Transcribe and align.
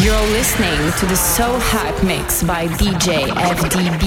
You're 0.00 0.26
listening 0.32 0.92
to 1.00 1.06
the 1.06 1.16
So 1.16 1.58
Hype 1.58 2.02
Mix 2.04 2.42
by 2.42 2.68
DJ 2.68 3.28
FDB. 3.28 4.04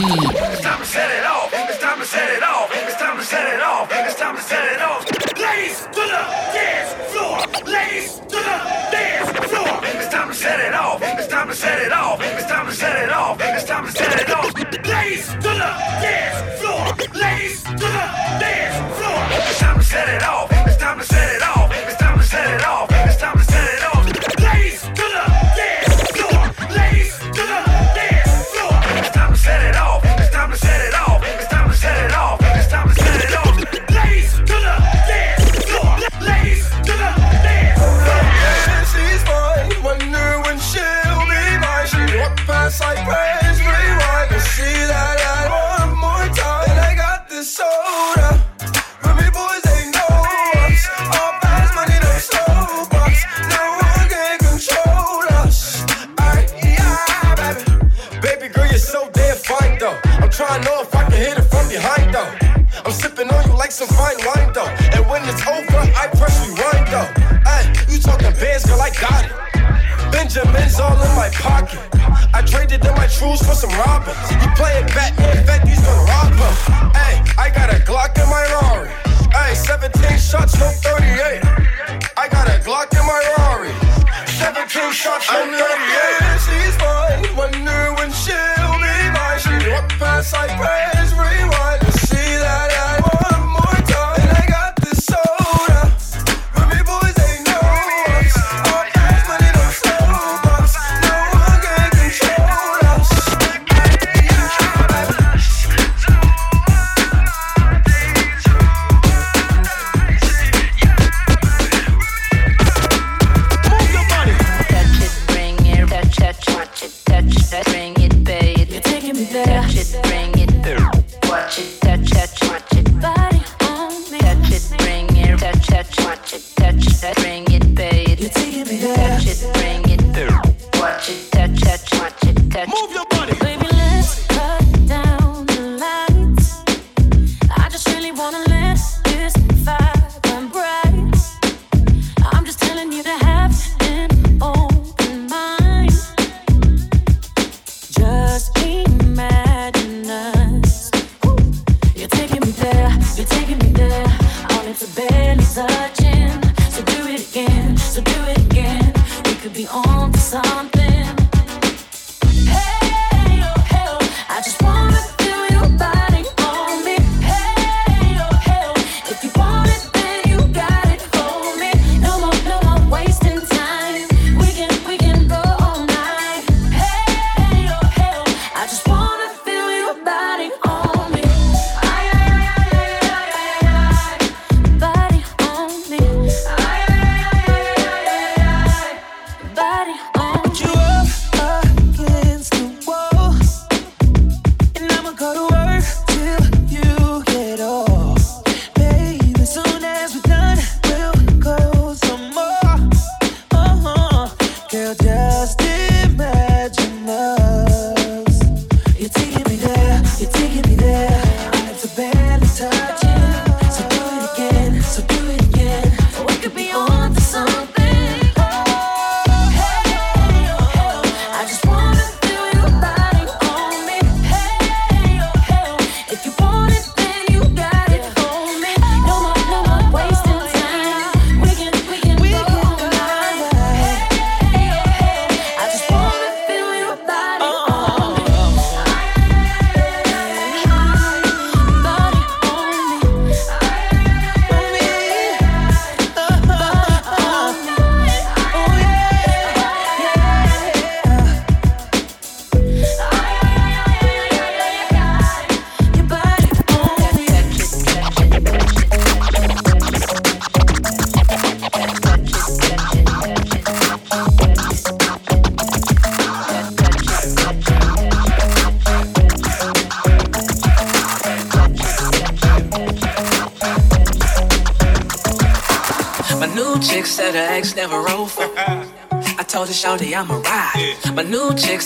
It's 0.51 0.61
time 0.61 0.79
to 0.79 0.85
set 0.85 1.11
it 1.11 1.25
off. 1.25 1.49
It's 1.53 1.79
time 1.79 1.99
to 1.99 2.05
set 2.05 2.29
it 2.29 2.43
off. 2.43 2.69
It's 2.71 2.95
time 2.95 3.17
to 3.17 3.23
set 3.23 3.53
it 3.53 3.61
off. 3.61 3.89
It's 3.91 4.15
time 4.15 4.35
to 4.35 4.41
set 4.41 4.65
it 4.73 4.81
off. 4.81 5.05
Ladies 5.37 5.81
to 5.85 6.01
the 6.13 6.21
dance 6.53 6.93
floor. 7.11 7.37
Ladies 7.65 8.19
to 8.19 8.37
the 8.37 8.57
dance 8.91 9.31
floor. 9.49 9.79
It's 9.83 10.09
time 10.09 10.29
to 10.29 10.33
set 10.35 10.59
it 10.59 10.73
off. 10.73 11.01
It's 11.01 11.27
time 11.27 11.47
to 11.47 11.55
set 11.55 11.79
it 11.79 11.91
off. 11.91 12.19
It's 12.21 12.45
time 12.47 12.65
to 12.67 12.73
set 12.73 12.95
it 13.03 13.11
off. 13.11 13.37
It's 13.41 13.65
time 13.65 13.85
to 13.85 13.91
set 13.91 14.19
it 14.21 14.29
off. 14.29 14.53
Ladies 14.87 15.27
to 15.27 15.39
the 15.41 15.69
dance 16.03 16.59
floor. 16.59 16.85
Ladies 17.13 17.63
to 17.63 17.71
the 17.71 18.05
dance 18.39 18.77
floor. 18.97 19.21
It's 19.49 19.59
time 19.59 19.77
to 19.79 19.83
set 19.85 20.09
it 20.09 20.23
off. 20.23 20.49
It's 20.67 20.77
time 20.77 20.99
to 20.99 21.05
set 21.05 21.35
it 21.35 21.43
off. 21.43 21.71
It's 21.87 21.97
time 21.97 22.17
to 22.17 22.23
set 22.23 22.47
it 22.53 22.65
off. 22.65 22.89
It's 22.91 23.17
time 23.17 23.37
to 23.37 23.43
pocket. 71.39 71.79
I 72.33 72.43
traded 72.45 72.85
in 72.85 72.93
my 72.95 73.07
truths 73.07 73.41
for 73.45 73.55
some 73.55 73.71
robbers. 73.71 74.15
You 74.31 74.49
playing 74.55 74.85
Batman, 74.93 75.45
bet 75.45 75.65
these 75.65 75.79
gonna 75.79 76.11
rob 76.11 76.35
us. 76.35 76.59
Hey, 76.95 77.23
I 77.37 77.49
got 77.49 77.73
a 77.73 77.79
Glock 77.87 78.15
in 78.19 78.27
my 78.29 78.43
Rari. 78.59 78.91
Hey, 79.31 79.55
17 79.55 80.19
shots, 80.19 80.59
no 80.59 80.69
38. 80.69 81.41
I 82.17 82.27
got 82.29 82.47
a 82.47 82.59
Glock 82.61 82.91
in 82.93 83.05
my 83.07 83.21
Rari. 83.37 83.73
17 84.27 84.91
shots, 84.91 85.31
no 85.31 85.45
38. 85.47 86.78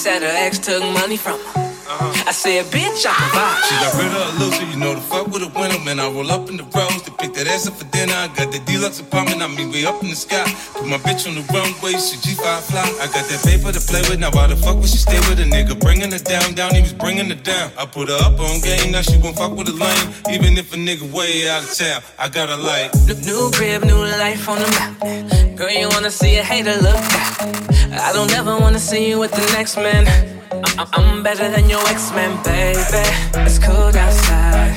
said 0.04 0.22
her 0.22 0.28
ex 0.28 0.60
took 0.60 0.84
money 1.00 1.16
from 1.16 1.40
her. 1.40 1.64
Uh-huh. 1.88 2.28
I 2.28 2.34
said, 2.34 2.66
bitch, 2.76 3.08
I 3.08 3.16
provide. 3.16 3.64
She 3.64 3.76
got 3.80 3.94
rid 3.96 4.12
of 4.12 4.20
her 4.20 4.32
loser, 4.36 4.66
you 4.68 4.76
know 4.76 4.96
the 4.96 5.00
fuck 5.00 5.28
with 5.32 5.48
a 5.48 5.52
winner. 5.56 5.80
Man, 5.80 5.98
I 5.98 6.12
roll 6.12 6.30
up 6.30 6.50
in 6.50 6.58
the 6.58 6.68
rose 6.76 7.04
to 7.08 7.12
pick 7.12 7.32
that 7.40 7.48
ass 7.48 7.72
up 7.72 7.80
for 7.80 7.88
dinner. 7.96 8.12
I 8.12 8.28
got 8.36 8.52
the 8.52 8.60
deluxe 8.68 9.00
apartment, 9.00 9.42
I 9.42 9.48
mean, 9.48 9.72
way 9.72 9.86
up 9.86 10.04
in 10.04 10.10
the 10.10 10.20
sky. 10.20 10.44
Put 10.76 10.92
my 10.92 11.00
bitch 11.00 11.24
on 11.24 11.40
the 11.40 11.46
runway, 11.56 11.96
she 12.04 12.20
G5 12.20 12.44
fly. 12.68 12.84
I 13.00 13.08
got 13.16 13.32
that 13.32 13.48
paper 13.48 13.72
to 13.72 13.80
play 13.80 14.04
with, 14.12 14.20
now 14.20 14.32
why 14.36 14.48
the 14.48 14.58
fuck 14.60 14.76
would 14.76 14.92
she 14.92 15.00
stay 15.00 15.24
with 15.32 15.40
a 15.40 15.48
nigga? 15.48 15.80
Bringing 15.80 16.12
her 16.12 16.20
down, 16.20 16.52
down, 16.52 16.76
he 16.76 16.82
was 16.84 16.92
bringing 16.92 17.32
her 17.32 17.40
down. 17.40 17.72
I 17.80 17.86
put 17.86 18.12
her 18.12 18.20
up 18.28 18.36
on 18.44 18.60
game, 18.60 18.92
now 18.92 19.08
she 19.08 19.16
won't 19.24 19.40
fuck 19.40 19.56
with 19.56 19.72
a 19.72 19.78
lame. 19.80 20.08
Even 20.36 20.60
if 20.60 20.76
a 20.76 20.76
nigga 20.76 21.08
way 21.16 21.48
out 21.48 21.64
of 21.64 21.72
town, 21.72 22.04
I 22.20 22.28
got 22.28 22.52
a 22.52 22.60
light. 22.60 22.92
New 23.24 23.52
crib, 23.56 23.88
new 23.88 24.04
life 24.20 24.50
on 24.52 24.60
the 24.60 24.70
mountain. 24.76 25.56
Girl, 25.56 25.72
you 25.72 25.88
wanna 25.96 26.12
see 26.12 26.36
a 26.36 26.44
hater 26.44 26.76
look 26.84 27.00
down. 27.08 27.73
I 28.00 28.12
don't 28.14 28.34
ever 28.34 28.58
wanna 28.58 28.80
see 28.80 29.10
you 29.10 29.20
with 29.20 29.32
the 29.32 29.46
next 29.54 29.78
man. 29.78 30.08
I- 30.78 30.88
I'm 30.94 31.24
better 31.24 31.50
than 31.50 31.70
your 31.70 31.82
ex-man, 31.88 32.42
baby. 32.44 33.04
It's 33.46 33.60
cold 33.60 33.96
outside, 33.96 34.74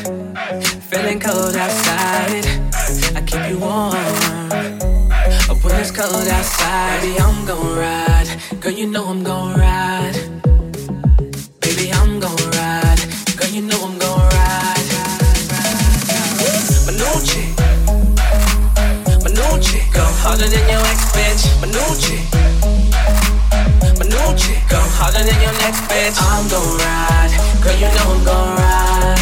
feeling 0.91 1.21
cold 1.21 1.57
outside. 1.57 2.47
I 3.17 3.21
keep 3.23 3.49
you 3.51 3.59
warm. 3.59 3.95
When 5.63 5.75
it's 5.81 5.91
cold 5.91 6.29
outside, 6.29 7.01
baby, 7.01 7.19
I'm 7.19 7.45
gon' 7.45 7.77
ride. 7.77 8.29
Girl, 8.61 8.73
you 8.73 8.87
know 8.87 9.07
I'm 9.09 9.25
gon' 9.25 9.55
ride. 9.59 9.66
Bitch. 26.07 26.19
I'm 26.21 26.49
gon' 26.49 26.79
ride. 26.79 27.33
Girl, 27.63 27.77
you 27.83 27.89
know 27.97 28.07
I'm 28.15 28.25
gon' 28.25 28.57
ride. 28.63 29.21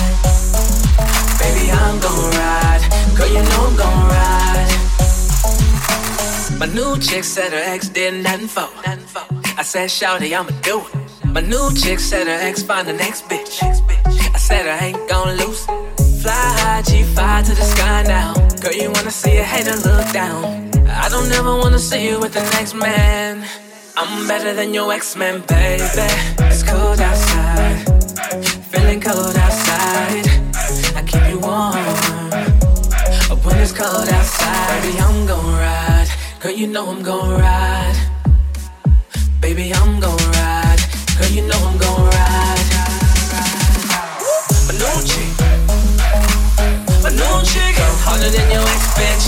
Baby, 1.40 1.70
I'm 1.70 2.00
gon' 2.00 2.30
ride. 2.38 2.82
Girl, 3.16 3.28
you 3.28 3.42
know 3.50 3.66
I'm 3.68 3.76
gon' 3.76 4.08
ride. 4.08 4.70
My 6.58 6.66
new 6.66 6.98
chick 6.98 7.24
said 7.24 7.52
her 7.52 7.62
ex 7.74 7.88
did 7.88 8.22
nothing 8.22 8.48
for. 8.48 8.68
I 9.56 9.62
said, 9.62 9.88
Shawty, 9.88 10.36
I'ma 10.36 10.50
do 10.62 10.80
it. 10.80 10.94
My 11.26 11.40
new 11.40 11.72
chick 11.74 12.00
said 12.00 12.26
her 12.26 12.38
ex 12.48 12.62
find 12.62 12.86
the 12.86 12.92
next 12.92 13.28
bitch. 13.28 13.62
I 14.34 14.38
said 14.38 14.66
I 14.66 14.86
ain't 14.86 15.08
gon' 15.08 15.36
lose. 15.36 15.64
Fly 16.22 16.32
high, 16.32 16.82
G5 16.82 17.46
to 17.46 17.54
the 17.54 17.64
sky 17.74 18.02
now. 18.02 18.34
Girl, 18.60 18.72
you 18.72 18.90
wanna 18.90 19.10
see 19.10 19.36
a 19.36 19.44
hater 19.44 19.76
look 19.76 20.10
down. 20.12 20.70
I 20.88 21.08
don't 21.08 21.30
ever 21.32 21.54
wanna 21.56 21.78
see 21.78 22.08
you 22.08 22.20
with 22.20 22.32
the 22.34 22.42
next 22.56 22.74
man. 22.74 23.44
I'm 23.96 24.26
better 24.26 24.52
than 24.54 24.74
your 24.74 24.92
ex-man, 24.92 25.42
baby. 25.46 26.53
Cold 26.74 27.00
outside, 27.00 27.86
feeling 28.70 29.00
cold 29.00 29.36
outside. 29.36 30.26
I 30.98 31.02
keep 31.06 31.24
you 31.30 31.38
warm. 31.38 31.76
When 33.44 33.58
it's 33.60 33.70
cold 33.70 34.08
outside, 34.08 34.82
baby, 34.82 34.98
I'm 34.98 35.24
gon' 35.24 35.52
ride. 35.54 36.08
Girl, 36.40 36.50
you 36.50 36.66
know 36.66 36.90
I'm 36.90 37.00
gon' 37.04 37.38
ride. 37.38 37.96
Baby, 39.40 39.72
I'm 39.72 40.00
gon' 40.00 40.18
ride. 40.34 40.80
Girl, 41.16 41.30
you 41.30 41.42
know 41.46 41.60
I'm 41.62 41.78
gon' 41.78 42.06
ride. 42.10 42.64
New 47.14 47.36
chick, 47.46 47.76
go 47.78 47.86
harder 48.02 48.30
than 48.34 48.50
your 48.50 48.66
ex 48.74 48.82
bitch. 48.98 49.24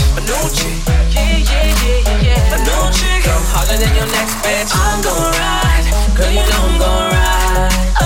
Yeah, 1.14 1.38
yeah, 1.38 1.70
yeah, 1.84 2.10
yeah, 2.10 2.26
yeah. 2.26 2.50
My 2.50 2.58
new 2.66 2.82
chick, 2.98 3.22
go 3.22 3.34
harder 3.54 3.78
than 3.78 3.94
your 3.94 4.08
next 4.10 4.34
bitch. 4.42 4.70
I'm 4.74 4.98
gon' 5.00 5.30
ride. 5.38 5.86
Girl, 6.16 6.30
you 6.30 6.42
know 6.50 6.66
I'm 6.66 6.78
gon' 6.80 7.12
ride. 7.12 7.25
Oh, 7.58 8.05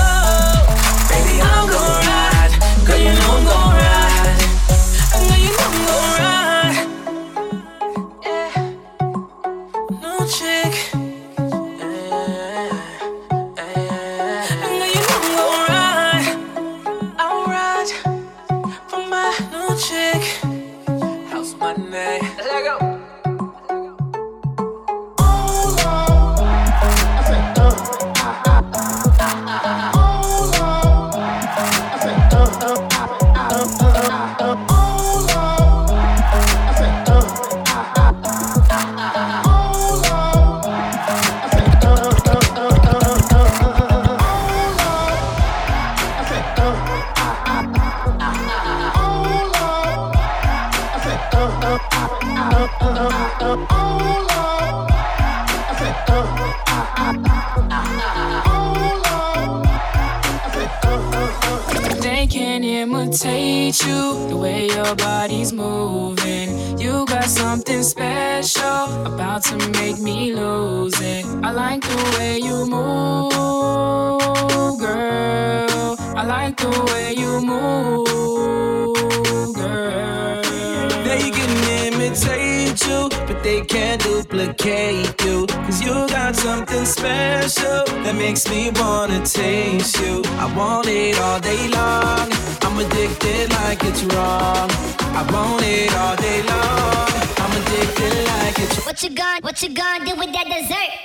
makes 88.30 88.48
me 88.48 88.70
wanna 88.76 89.18
taste 89.26 89.98
you. 89.98 90.22
I 90.38 90.46
want 90.56 90.86
it 90.86 91.18
all 91.18 91.40
day 91.40 91.66
long. 91.66 92.30
I'm 92.62 92.78
addicted 92.78 93.50
like 93.54 93.82
it's 93.82 94.04
wrong. 94.04 94.70
I 95.18 95.22
want 95.32 95.64
it 95.64 95.92
all 95.96 96.14
day 96.14 96.40
long. 96.52 97.10
I'm 97.42 97.52
addicted 97.60 98.14
like 98.32 98.56
it's 98.60 98.86
What 98.86 99.02
you 99.02 99.10
gon' 99.10 99.40
what 99.42 99.60
you 99.64 99.70
gon' 99.70 100.04
do 100.04 100.14
with 100.14 100.32
that 100.32 100.46
dessert? 100.46 100.99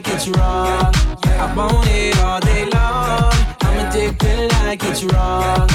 Like 0.00 0.14
it's 0.14 0.28
wrong. 0.28 0.94
I 1.26 1.52
want 1.54 1.86
it 1.88 2.18
all 2.20 2.40
day 2.40 2.64
long. 2.72 3.32
I'm 3.60 3.86
addicted 3.86 4.50
like 4.62 4.82
it's 4.84 5.04
wrong. 5.04 5.68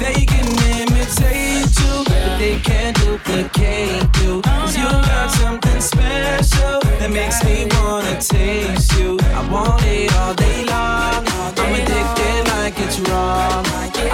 They 0.00 0.26
can 0.26 0.48
imitate 0.74 1.70
you, 1.78 2.04
but 2.04 2.38
they 2.38 2.58
can't 2.64 2.96
duplicate 2.98 4.02
you. 4.22 4.42
Cause 4.42 4.76
you 4.76 4.88
got 4.88 5.30
something 5.30 5.80
special 5.80 6.80
that 6.98 7.10
makes 7.12 7.44
me 7.44 7.68
wanna 7.78 8.20
taste 8.20 8.92
you. 8.98 9.16
I 9.38 9.48
want 9.52 9.84
it 9.84 10.12
all 10.16 10.34
day 10.34 10.64
long. 10.64 11.22
I'm 11.62 11.74
addicted 11.78 12.48
like 12.54 12.74
it's 12.76 12.98
wrong. 13.06 13.64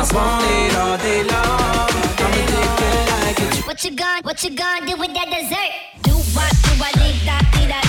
I 0.01 0.05
want 0.13 0.45
it 0.53 0.77
all 0.77 0.99
day 0.99 1.23
long. 1.33 1.89
I'm 2.25 2.33
addicted 2.43 3.05
like 3.15 3.41
it's 3.41 3.67
What 3.67 3.83
you 3.85 3.93
gon' 3.97 4.21
what 4.23 4.45
you 4.45 4.51
gon' 4.51 4.85
do 4.85 4.97
with 4.99 5.15
that 5.15 5.29
dessert? 5.33 5.73
Do 6.03 6.13
what 6.37 6.53
do 6.65 6.73
I 6.85 6.93
dee 7.01 7.25
da 7.25 7.39
dee 7.53 7.69
da 7.73 7.86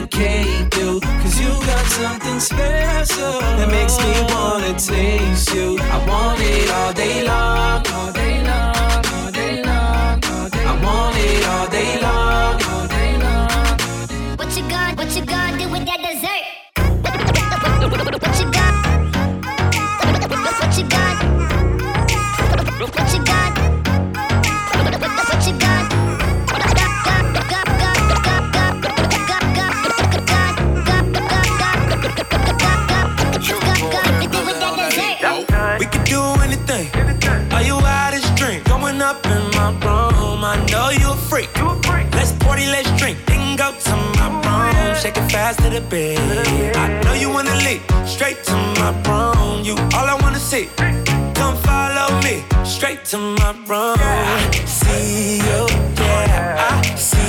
duplicate 0.00 0.76
you. 0.76 1.00
Cause 1.00 1.40
you 1.40 1.48
got 1.66 1.86
something 1.86 2.40
special 2.40 3.40
that 3.40 3.68
makes 3.70 3.98
me 3.98 4.12
wanna 4.34 4.72
taste 4.78 5.54
you. 5.54 5.78
I 5.78 5.98
want 6.08 6.40
it 6.40 6.70
all 6.70 6.92
day 6.92 7.24
long, 7.26 7.86
all 7.92 8.12
day 8.12 8.42
long, 8.42 9.04
all 9.14 9.30
day 9.30 9.62
long, 9.62 10.24
all 10.24 10.48
day 10.50 10.62
long. 10.62 10.70
I 10.70 10.84
want 10.84 11.16
it 11.18 11.46
all 11.46 11.68
day 11.68 12.00
long, 12.00 12.62
all 12.72 12.88
day 12.88 13.18
long. 13.18 14.36
What 14.36 14.56
you 14.56 14.64
what 14.96 15.16
you 15.16 15.24
gonna 15.24 15.58
do 15.58 15.68
with 15.68 15.86
that 15.86 16.00
dessert? 16.02 16.33
Know 41.34 41.40
you 41.40 41.68
a 41.68 41.82
freak. 41.82 42.14
Let's 42.14 42.32
party, 42.32 42.66
let's 42.66 42.90
drink. 43.00 43.18
Then 43.26 43.56
go 43.56 43.72
to 43.72 43.96
my 44.18 44.28
room. 44.44 44.96
Shake 44.96 45.16
it 45.16 45.30
fast 45.30 45.58
to 45.60 45.70
the 45.70 45.80
bed. 45.80 46.18
I 46.76 47.02
know 47.02 47.14
you 47.14 47.28
wanna 47.30 47.54
leave. 47.66 47.82
Straight 48.06 48.42
to 48.44 48.54
my 48.78 48.90
room. 49.06 49.64
You 49.64 49.74
all 49.94 50.06
I 50.06 50.16
wanna 50.22 50.38
see. 50.38 50.68
Come 51.34 51.56
follow 51.68 52.08
me. 52.22 52.44
Straight 52.64 53.04
to 53.06 53.18
my 53.18 53.50
room. 53.66 53.98
See 54.66 55.38
you, 55.38 55.66
yeah. 55.98 56.70
I 56.70 56.94
see 56.96 57.23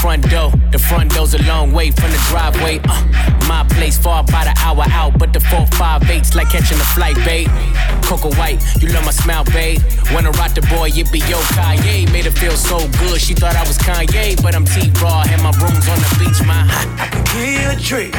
front 0.00 0.30
door. 0.30 0.52
The 0.70 0.78
front 0.78 1.12
door's 1.12 1.34
a 1.34 1.42
long 1.42 1.72
way 1.72 1.90
from 1.90 2.10
the 2.10 2.22
driveway. 2.30 2.80
Uh, 2.88 3.02
my 3.48 3.66
place 3.68 3.98
far 3.98 4.22
about 4.22 4.46
an 4.46 4.54
hour 4.58 4.84
out, 4.90 5.18
but 5.18 5.32
the 5.32 5.40
four 5.40 5.66
five 5.78 6.08
eight's 6.08 6.34
like 6.34 6.50
catching 6.50 6.78
a 6.78 6.88
flight, 6.94 7.16
babe. 7.24 7.48
Coco 8.02 8.30
White, 8.38 8.62
you 8.80 8.88
love 8.88 9.04
my 9.04 9.10
smile, 9.10 9.44
babe. 9.44 9.80
When 10.14 10.24
I 10.26 10.30
rock 10.30 10.54
the 10.54 10.62
boy, 10.70 10.90
it 10.94 11.10
be 11.10 11.18
yo 11.30 11.38
Kanye. 11.58 12.10
Made 12.12 12.26
her 12.26 12.30
feel 12.30 12.56
so 12.56 12.78
good, 13.00 13.20
she 13.20 13.34
thought 13.34 13.56
I 13.56 13.62
was 13.66 13.78
Kanye, 13.78 14.40
but 14.42 14.54
I'm 14.54 14.64
T 14.64 14.90
Raw, 15.02 15.24
and 15.28 15.42
my 15.42 15.50
room's 15.58 15.88
on 15.88 15.98
the 15.98 16.10
beach, 16.18 16.40
my. 16.46 16.62
I 17.02 17.08
can 17.10 17.24
give 17.34 17.58
you 17.58 17.68
a 17.70 17.76
treat. 17.76 18.14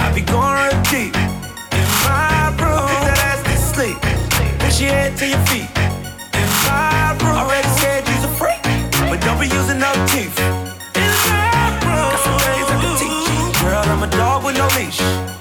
I 0.00 0.12
be 0.14 0.22
going 0.22 0.54
real 0.54 0.78
deep 0.86 1.14
in 1.74 1.86
my 2.06 2.54
room. 2.60 2.86
Put 2.86 3.02
that 3.02 3.18
ass 3.26 3.42
to 3.42 3.56
sleep. 3.74 3.98
Push 4.62 4.80
your 4.80 4.90
head 4.90 5.16
to 5.18 5.26
your 5.26 5.42
feet. 5.50 5.70
In 6.38 6.48
my 6.70 7.18
room. 7.18 7.34
Already 7.34 7.68
said 7.82 8.06
you's 8.06 8.24
a 8.24 8.32
freak, 8.38 8.62
but 9.10 9.18
don't 9.26 9.40
be 9.40 9.48
using 9.48 9.80
no 9.80 9.90
teeth. 10.06 10.65
Dog 14.10 14.44
with 14.44 14.56
no 14.56 14.68
leash. 14.76 15.35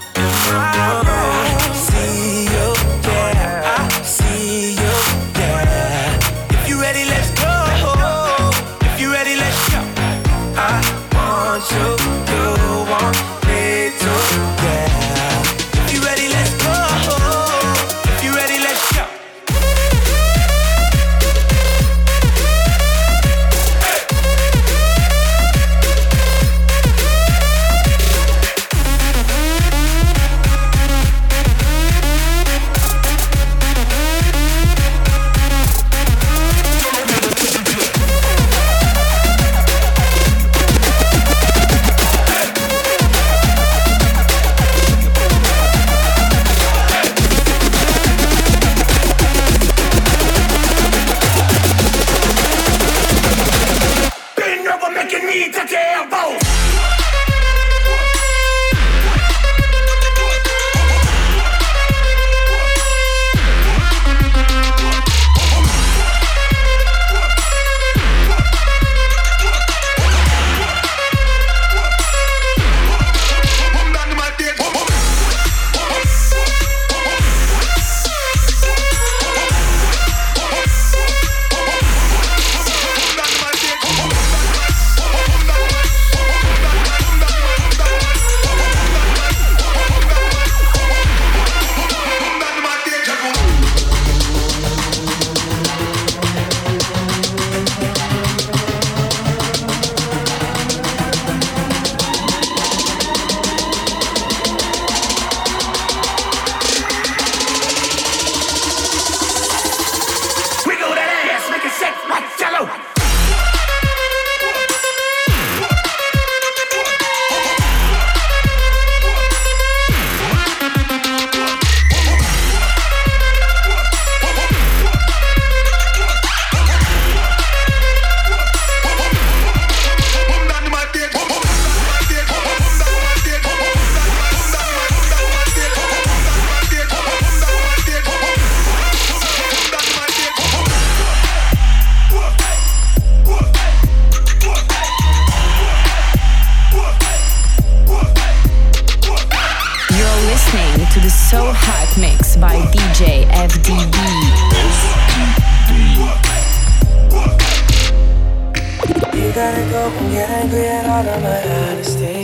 Of 161.04 161.22
my 161.24 161.42
honesty. 161.44 162.16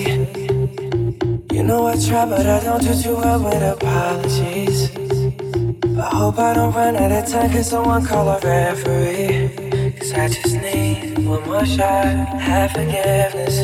You 1.53 1.63
know 1.63 1.87
I 1.87 1.99
try, 1.99 2.25
but 2.25 2.45
I 2.45 2.63
don't 2.63 2.81
do 2.81 2.93
too 3.01 3.15
well 3.15 3.43
with 3.43 3.61
apologies. 3.61 4.89
I 5.99 6.15
hope 6.15 6.39
I 6.39 6.53
don't 6.53 6.73
run 6.73 6.95
out 6.95 7.11
of 7.11 7.29
time, 7.29 7.51
cause 7.51 7.69
someone 7.69 8.05
call 8.05 8.29
a 8.29 8.39
referee. 8.39 9.91
Cause 9.99 10.13
I 10.13 10.29
just 10.29 10.55
need 10.55 11.27
one 11.27 11.43
more 11.49 11.65
shot, 11.65 12.05
have 12.39 12.71
forgiveness. 12.71 13.57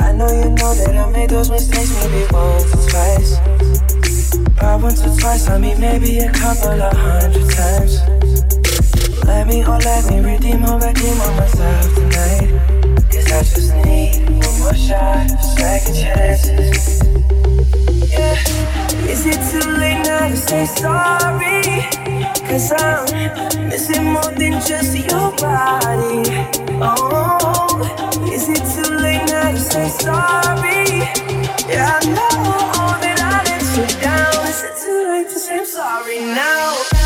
I 0.00 0.12
know 0.12 0.28
you 0.32 0.48
know 0.56 0.72
that 0.74 0.94
I 0.96 1.10
made 1.10 1.28
those 1.28 1.50
mistakes 1.50 1.92
maybe 2.02 2.24
once 2.32 2.72
or 2.72 2.88
twice. 2.88 3.38
But 4.58 4.80
once 4.80 5.04
or 5.04 5.14
twice, 5.20 5.46
I 5.48 5.58
mean 5.58 5.78
maybe 5.78 6.20
a 6.20 6.32
couple 6.32 6.80
of 6.80 6.92
hundred 6.96 7.50
times. 7.50 8.00
Let 9.26 9.46
me, 9.46 9.62
oh 9.64 9.76
let 9.76 10.10
me 10.10 10.20
redeem 10.20 10.64
or 10.64 10.78
redeem 10.78 11.20
on 11.20 11.36
myself 11.36 11.94
tonight. 11.94 12.75
Cause 13.16 13.32
I 13.32 13.40
just 13.40 13.74
need 13.86 14.28
one 14.28 14.60
more 14.60 14.74
shot, 14.74 15.26
second 15.56 15.94
chances. 15.96 17.00
Yeah. 18.12 18.36
Is 19.08 19.24
it 19.24 19.40
too 19.50 19.70
late 19.70 20.02
now 20.04 20.28
to 20.28 20.36
say 20.36 20.66
sorry? 20.66 21.62
Cause 22.46 22.72
I'm 22.76 23.68
missing 23.70 24.04
more 24.04 24.32
than 24.36 24.60
just 24.60 24.94
your 24.94 25.32
body. 25.40 26.28
Oh, 26.78 27.80
is 28.30 28.50
it 28.50 28.64
too 28.74 28.94
late 28.96 29.24
now 29.28 29.50
to 29.50 29.58
say 29.60 29.88
sorry? 29.88 31.00
Yeah, 31.72 31.98
I 31.98 32.04
know 32.04 33.00
that 33.00 33.18
I 33.18 33.42
let 33.48 33.62
you 33.78 34.00
down. 34.02 34.46
Is 34.46 34.62
it 34.62 34.76
too 34.84 35.08
late 35.08 35.30
to 35.30 35.38
say 35.38 35.64
sorry 35.64 36.20
now? 36.20 37.05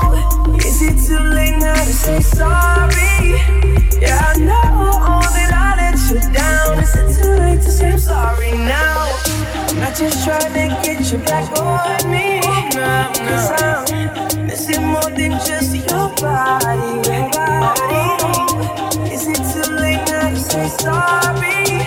is 0.81 0.87
it 0.87 1.07
too 1.07 1.19
late 1.19 1.57
now 1.57 1.75
to 1.75 1.93
say 1.93 2.19
sorry? 2.21 3.37
Yeah, 4.01 4.33
I 4.33 4.37
know 4.39 4.97
all 5.05 5.21
that 5.21 5.51
I 5.53 5.75
let 5.77 5.97
you 6.09 6.19
down. 6.33 6.79
Is 6.79 6.95
it 6.95 7.21
too 7.21 7.33
late 7.39 7.61
to 7.61 7.71
say 7.71 7.91
I'm 7.91 7.99
sorry 7.99 8.51
now? 8.51 9.05
Not 9.79 9.95
just 9.95 10.25
trying 10.25 10.53
to 10.53 10.67
get 10.83 11.11
you 11.11 11.19
back 11.19 11.51
on 11.59 12.09
me. 12.09 12.41
Cause 12.41 13.51
I'm 13.61 14.47
missing 14.47 14.83
more 14.87 15.09
than 15.11 15.31
just 15.45 15.75
your 15.75 16.09
body. 16.17 17.01
Oh, 17.37 19.07
is 19.11 19.27
it 19.27 19.41
too 19.53 19.71
late 19.75 20.03
now 20.07 20.29
to 20.29 20.35
say 20.35 20.67
sorry? 20.67 21.85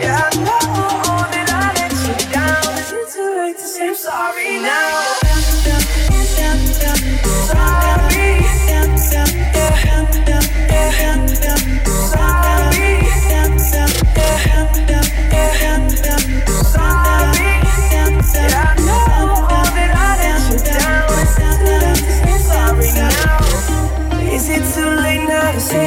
Yeah, 0.00 0.24
I 0.24 0.36
know 0.40 0.64
all 1.10 1.26
that 1.32 1.48
I 1.52 1.68
let 1.76 1.92
you 2.00 2.14
down. 2.32 2.78
Is 2.78 2.92
it 2.92 3.12
too 3.12 3.30
late 3.36 3.58
to 3.58 3.66
say 3.66 3.88
I'm 3.88 3.94
sorry 3.94 4.60
now? 4.60 5.11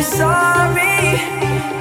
Sorry? 0.05 1.17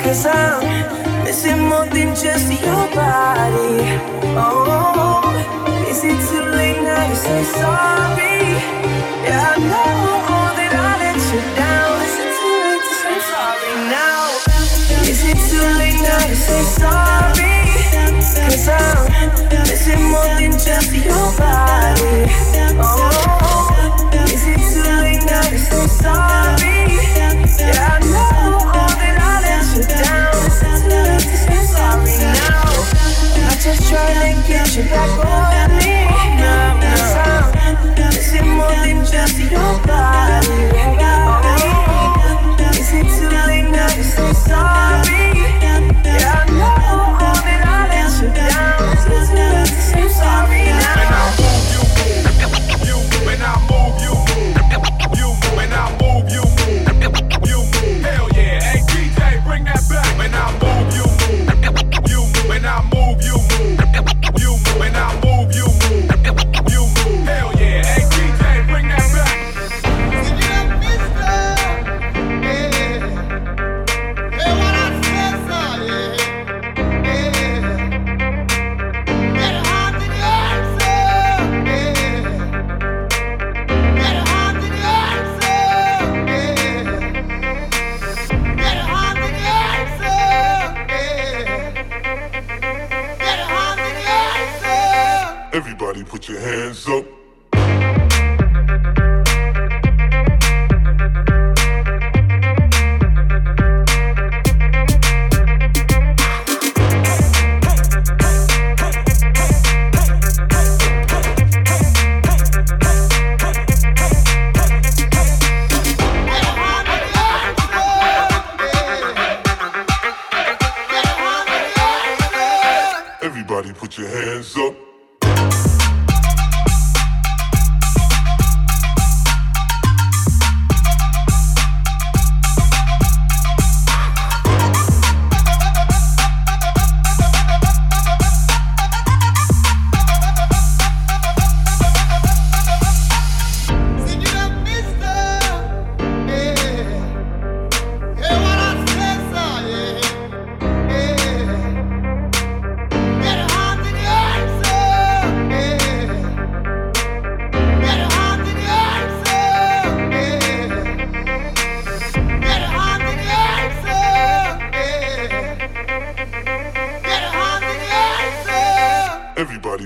Cause 0.02 0.26
I'm 0.26 1.24
missing 1.24 1.60
more 1.68 1.86
than 1.86 2.14
just 2.16 2.48
your 2.50 2.84
body. 2.96 4.00
Oh, 4.36 5.28
is 5.88 6.02
it 6.04 6.18
too 6.28 6.44
late 6.56 6.80
now 6.82 7.08
to 7.08 7.16
say 7.16 7.44
sorry? 7.44 8.40
Yeah, 9.24 9.52
I 9.52 9.58
know 9.60 10.56
that 10.56 10.72
I 10.72 10.90
let 11.02 11.20
you 11.32 11.42
down. 11.60 11.94
Is 12.04 12.16
it 12.24 12.32
too 12.40 12.56
late 12.64 12.84
to 12.88 12.94
say 13.02 13.18
sorry 13.30 13.74
now? 13.92 14.24
Is 15.10 15.20
it 15.30 15.38
too 15.48 15.66
late 15.80 16.00
now 16.00 16.22
to 16.26 16.36
say 16.36 16.62
sorry? 16.80 17.54
Cause 18.48 18.68
I'm 18.68 18.96
missing 19.68 20.02
more 20.10 20.32
than 20.40 20.52
just 20.52 20.92
your 20.92 21.28
body. 21.36 22.16
Oh, 22.80 23.68
is 24.32 24.44
it 24.46 24.60
too 24.72 24.88
late 25.04 25.24
now 25.26 25.42
to 25.42 25.58
say 25.58 25.86
sorry? 25.86 26.33
Just 33.64 33.88
trying 33.88 34.42
to 34.42 34.46
get 34.46 34.76
you 34.76 34.82
back 34.82 35.08
on 35.24 35.70
me. 35.78 36.04
Cause 36.84 37.14
I'm 37.16 38.10
missing 38.12 38.48
more 38.50 38.68
than 38.68 39.06
just 39.06 39.38
your 39.38 39.86
body. 39.86 41.03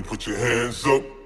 Put 0.02 0.26
your 0.26 0.36
hands 0.36 0.84
up. 0.86 1.17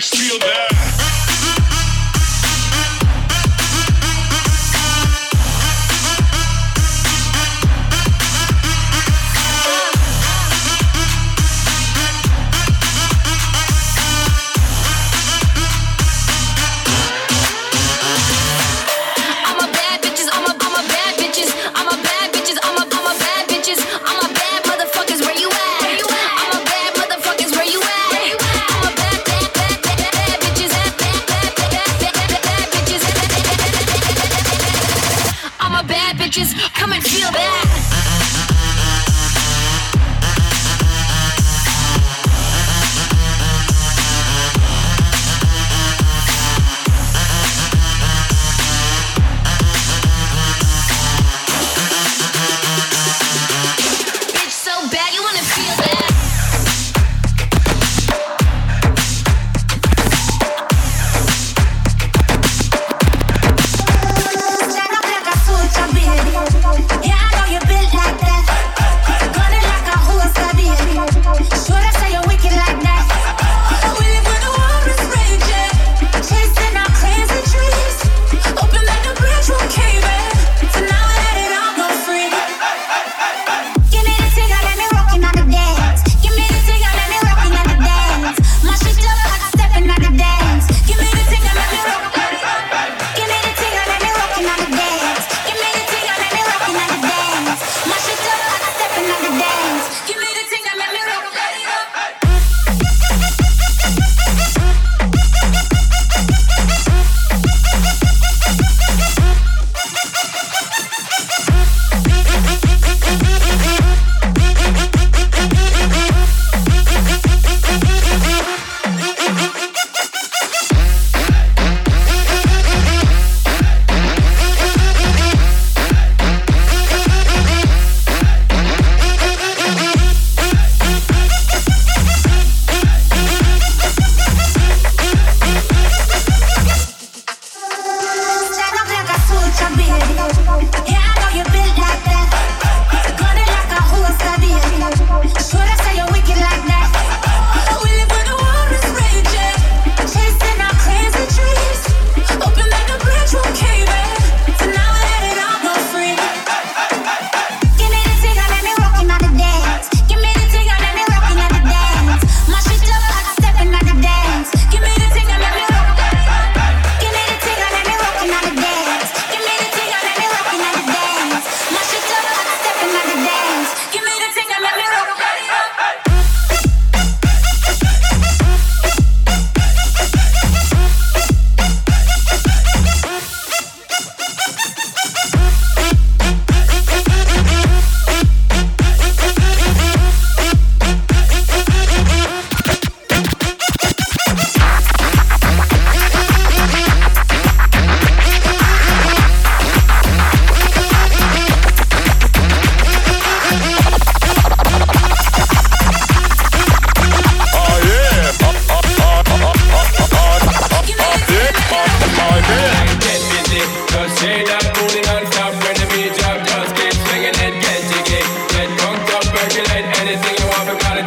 Bitch, 0.00 0.16
feel 0.16 0.38
that. 0.38 0.79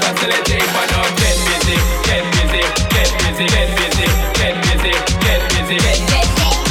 facility, 0.03 0.59
but 0.75 0.87
no, 0.91 1.01
get 1.15 1.37
busy, 1.47 1.77
get 2.03 2.23
busy, 2.35 2.63
get 2.91 3.09
busy, 3.23 3.45
get 3.47 3.69
busy, 3.79 4.07
get 4.35 4.55
busy, 4.67 4.91
get 5.23 5.41
busy. 5.55 5.77
Get 5.79 6.27
busy. 6.35 6.63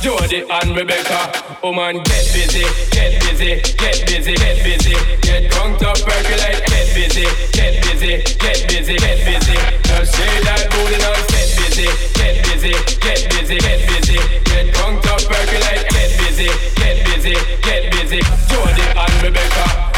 Jody 0.00 0.40
and 0.48 0.76
Rebecca, 0.76 1.20
woman, 1.62 1.96
oh 1.96 2.02
get 2.08 2.24
busy, 2.32 2.64
get 2.94 3.20
busy, 3.20 3.60
get 3.76 3.98
busy, 4.06 4.34
get 4.34 4.56
busy, 4.64 4.94
get 5.20 5.50
drunk 5.50 5.78
to 5.78 5.92
percolate, 6.06 6.64
get 6.64 6.86
busy, 6.94 7.26
get 7.52 7.82
busy, 7.84 8.22
get 8.38 8.58
busy, 8.68 8.96
get 8.96 9.18
busy. 9.26 9.56
Just 9.84 10.14
say 10.16 10.32
that 10.48 10.70
booty 10.70 10.96
now, 11.02 11.12
get 11.28 11.48
busy, 11.58 11.88
get 12.16 12.34
busy, 12.46 12.72
get 13.04 13.20
busy, 13.28 13.58
get 13.58 13.80
busy, 13.90 14.18
get 14.48 14.72
drunk 14.72 15.02
to 15.02 15.14
percolate, 15.28 15.84
get 15.90 16.10
busy, 16.16 16.48
get 16.80 16.96
busy, 17.04 17.34
get 17.60 17.92
busy. 17.92 18.20
Jody 18.48 18.86
and 18.96 19.22
Rebecca. 19.22 19.97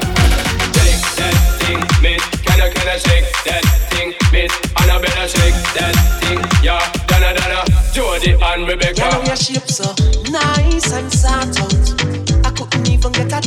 Can 2.73 2.87
I, 2.87 2.93
I 2.93 2.97
shake 2.97 3.27
that 3.45 3.63
thing, 3.91 4.13
miss? 4.31 4.51
Annabella 4.81 5.27
shake 5.27 5.57
that 5.75 5.95
thing, 6.21 6.39
yeah. 6.63 6.81
Donna, 7.07 7.33
Donna, 7.35 7.61
Jody 7.93 8.33
and 8.33 8.67
Rebecca. 8.67 9.07
Your 9.25 9.35
so 9.67 9.93
nice 10.31 10.91
and 10.93 11.11
out. 11.27 12.45
I 12.45 12.51
couldn't 12.51 12.89
even 12.89 13.11
get 13.11 13.31
a 13.31 13.41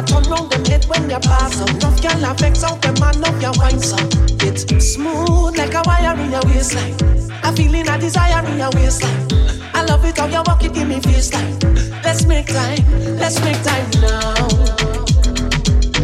a 0.00 0.02
turn 0.04 0.22
round 0.30 0.50
them 0.50 0.64
head 0.64 0.84
when 0.86 1.10
you 1.10 1.18
pass 1.18 1.60
out. 1.60 2.02
Girl 2.02 2.24
a 2.24 2.34
vex 2.34 2.64
out 2.64 2.80
them 2.82 2.94
man 3.00 3.24
up 3.24 3.40
your 3.42 3.52
so. 3.80 3.96
It's 4.40 4.64
smooth 4.94 5.56
like 5.56 5.74
a 5.74 5.82
wire 5.84 6.18
in 6.18 6.30
your 6.30 6.42
waistline. 6.46 6.94
A 7.42 7.52
feeling 7.52 7.88
a 7.88 7.98
desire 7.98 8.44
in 8.46 8.58
your 8.58 8.70
waistline. 8.70 9.28
I 9.74 9.84
love 9.84 10.04
it 10.04 10.18
how 10.18 10.26
you 10.26 10.42
walk 10.46 10.64
it, 10.64 10.72
give 10.72 10.88
me 10.88 11.00
face 11.00 11.30
time. 11.30 11.58
Let's 12.02 12.24
make 12.26 12.46
time, 12.46 12.84
let's 13.18 13.40
make 13.42 13.62
time 13.62 13.90
now. 14.00 15.09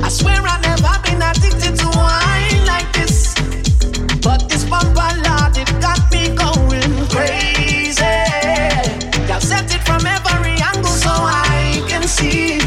I 0.02 0.08
swear 0.08 0.40
I've 0.42 0.62
never 0.62 0.94
been 1.04 1.22
addicted 1.22 1.76
to 1.80 1.86
wine 1.96 2.66
like 2.66 2.92
this. 2.92 3.34
But 4.22 4.48
this 4.48 4.64
bumper 4.64 5.10
lord, 5.24 5.56
it 5.56 5.70
got 5.80 6.00
me 6.12 6.34
going 6.34 6.92
crazy. 7.08 8.04
Y'all 9.28 9.40
set 9.40 9.72
it 9.74 9.82
from 9.86 10.04
every 10.06 10.56
angle 10.60 10.84
so 10.84 11.10
I 11.10 11.82
can 11.88 12.02
see 12.04 12.58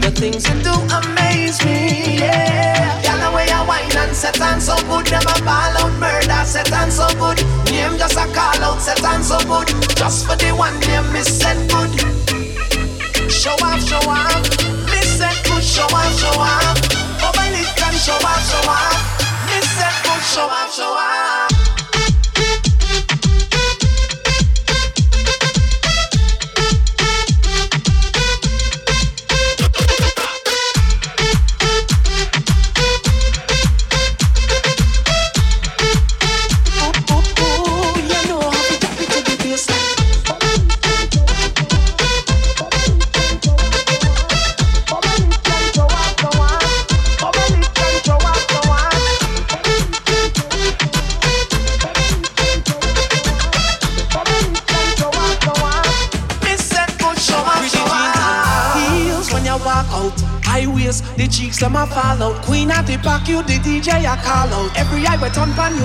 the 0.00 0.10
things 0.10 0.48
you 0.48 0.56
do 0.62 0.74
amaze 0.94 1.64
me. 1.64 2.18
Yeah, 2.18 3.00
y'all 3.02 3.34
way 3.34 3.48
I 3.48 3.64
wine 3.66 3.96
and 3.96 4.14
set 4.16 4.40
on 4.40 4.60
so 4.60 4.76
good, 4.88 5.06
them 5.06 5.22
a 5.22 5.36
ball 5.44 5.76
out 5.80 5.92
murder, 5.98 6.44
set 6.44 6.72
on 6.72 6.90
so 6.90 7.06
good. 7.18 7.38
Name 7.70 7.98
just 7.98 8.16
a 8.16 8.26
call 8.34 8.62
out, 8.62 8.80
set 8.80 9.02
on 9.04 9.22
so 9.22 9.38
good. 9.46 9.68
Just 9.96 10.26
for 10.26 10.36
the 10.36 10.50
one 10.50 10.78
name, 10.80 11.12
miss 11.12 11.38
set 11.38 11.56
good. 11.70 12.05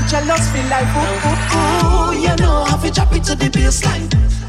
You 0.02 0.08
jealous 0.10 0.50
feel 0.52 0.66
like 0.68 0.88
ooh 0.96 1.28
ooh 1.28 2.14
ooh. 2.14 2.20
You 2.22 2.36
know 2.38 2.64
how 2.66 2.78
to 2.78 2.92
drop 2.92 3.14
it 3.14 3.24
to 3.26 3.36
the 3.36 3.50
baseline. 3.50 4.08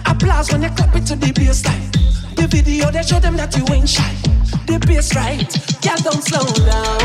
Applause 0.08 0.52
when 0.52 0.62
you 0.62 0.70
clap 0.70 0.94
it 0.94 1.06
to 1.06 1.16
the 1.16 1.26
baseline. 1.26 1.90
The 2.36 2.46
video 2.46 2.90
they 2.90 3.02
show 3.02 3.20
them 3.20 3.36
that 3.36 3.56
you 3.56 3.64
ain't 3.74 3.88
shy. 3.88 4.14
The 4.66 4.78
bass 4.86 5.14
right, 5.14 5.50
girl 5.82 5.96
don't 6.02 6.22
slow 6.22 6.46
down. 6.66 7.01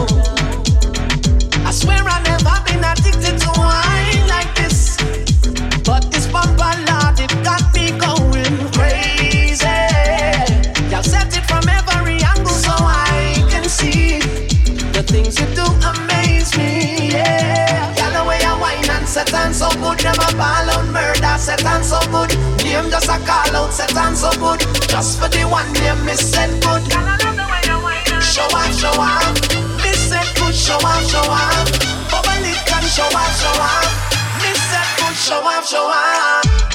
Just 23.08 23.22
a 23.22 23.26
call 23.26 23.56
out, 23.56 23.72
set 23.72 23.96
on 23.96 24.18
so 24.18 24.30
good. 24.32 24.60
Just 24.90 25.18
for 25.18 25.30
the 25.30 25.48
one 25.48 25.72
name, 25.80 26.04
miss 26.04 26.30
set 26.30 26.50
good. 26.62 26.84
Show 28.22 28.44
off, 28.52 28.76
show 28.76 28.92
off. 29.00 29.32
Miss 29.82 30.10
set 30.10 30.28
good, 30.36 30.54
show 30.54 30.76
off, 30.76 31.10
show 31.10 31.24
off. 31.24 31.72
Bubble 32.12 32.44
it 32.44 32.60
can 32.68 32.84
show 32.84 33.08
off, 33.16 33.32
show 33.40 33.64
off. 33.64 33.88
Miss 34.42 34.60
set 34.60 34.88
good, 35.00 35.16
show 35.16 35.40
off, 35.40 35.66
show 35.66 35.88
off. 35.88 36.67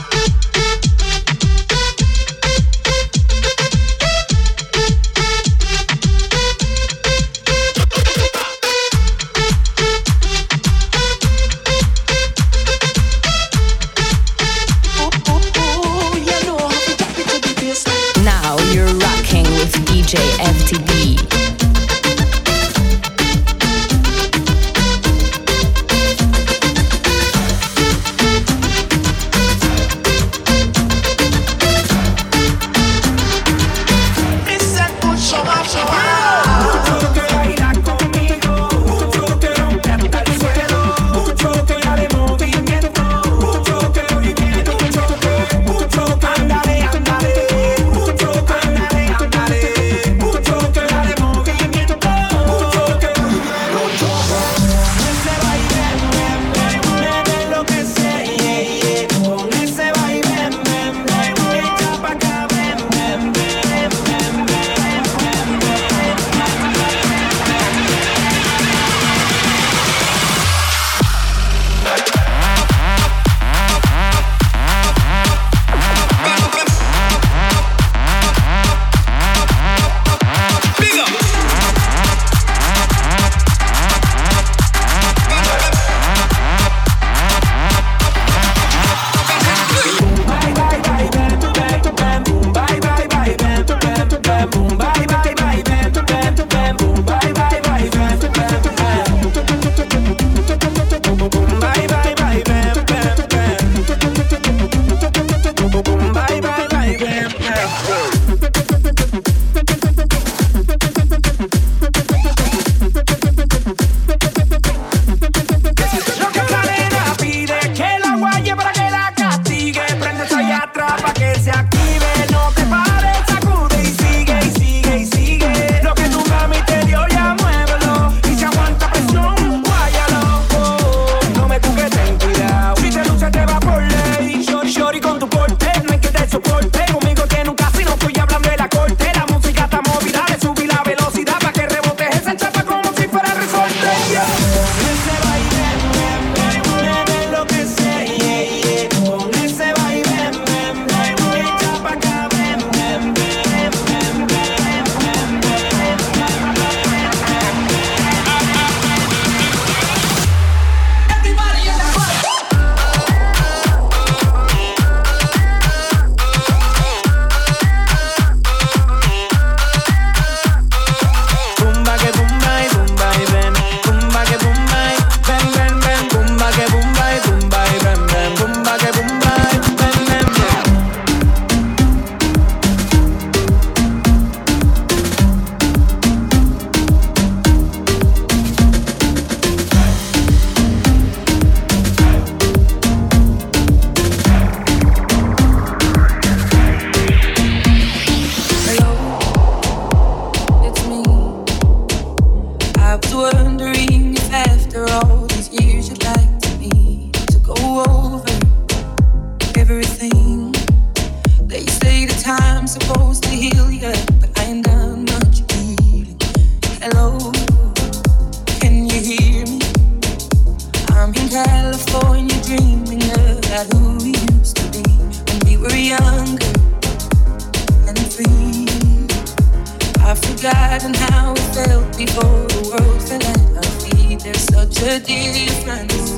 A 234.85 234.99
difference 234.99 236.11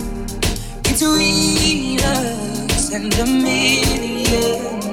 between 0.83 2.01
us 2.01 2.93
and 2.95 3.13
a 3.13 3.27
million 3.27 4.84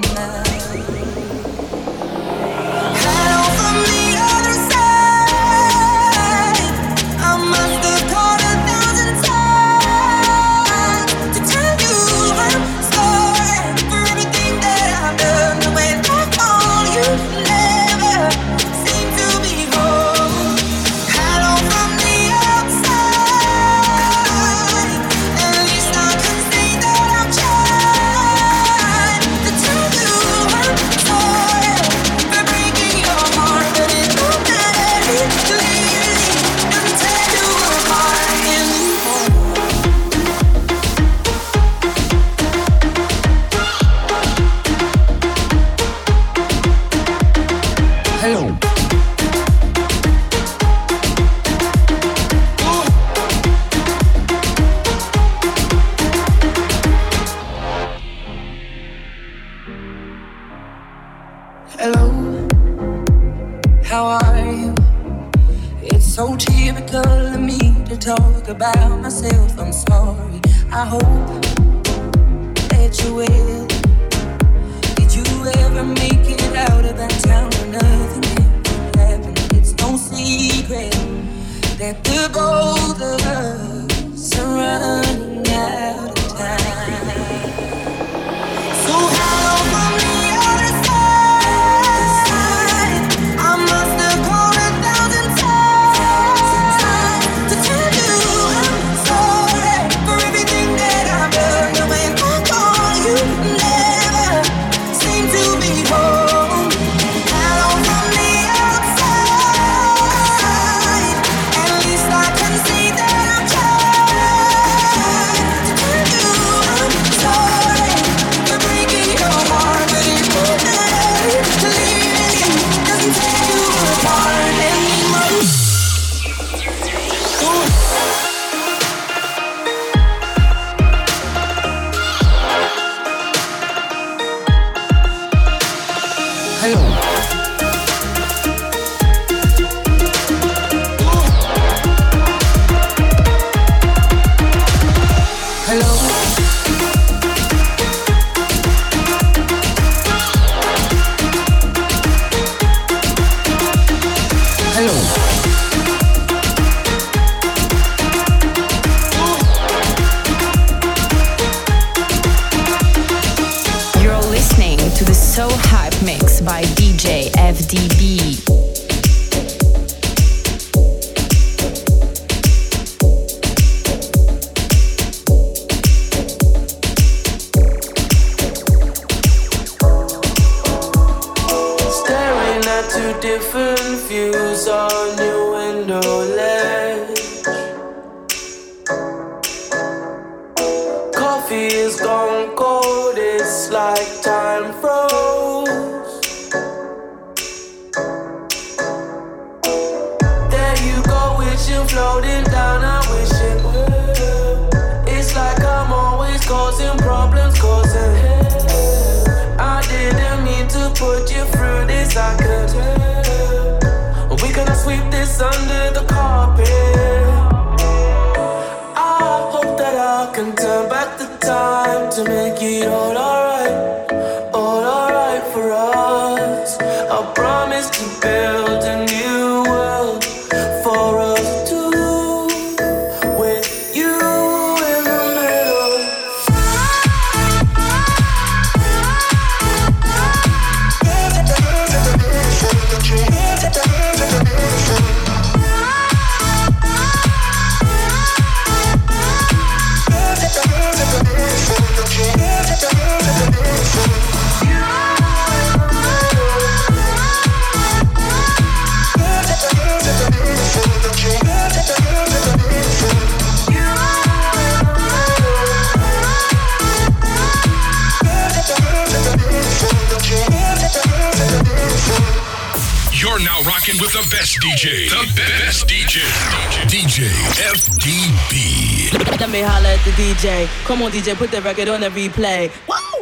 Come 280.91 281.03
on, 281.03 281.11
DJ, 281.11 281.33
put 281.37 281.49
the 281.51 281.61
record 281.61 281.87
on 281.87 282.01
the 282.01 282.09
replay. 282.09 282.69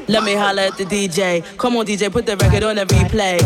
Let 0.07 0.23
me 0.23 0.33
holler 0.33 0.63
at 0.63 0.77
the 0.79 0.85
DJ. 0.85 1.45
Come 1.55 1.77
on, 1.77 1.85
DJ, 1.85 2.11
put 2.11 2.25
the 2.25 2.35
record 2.35 2.63
on 2.63 2.77
the 2.77 2.85
replay. 2.85 3.37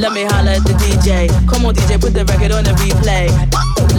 Let 0.00 0.14
me 0.14 0.24
holler 0.24 0.56
at 0.56 0.64
the 0.64 0.72
DJ. 0.80 1.28
Come 1.46 1.66
on, 1.66 1.74
DJ, 1.74 2.00
put 2.00 2.14
the 2.14 2.24
record 2.24 2.52
on 2.52 2.64
the 2.64 2.72
replay. 2.80 3.28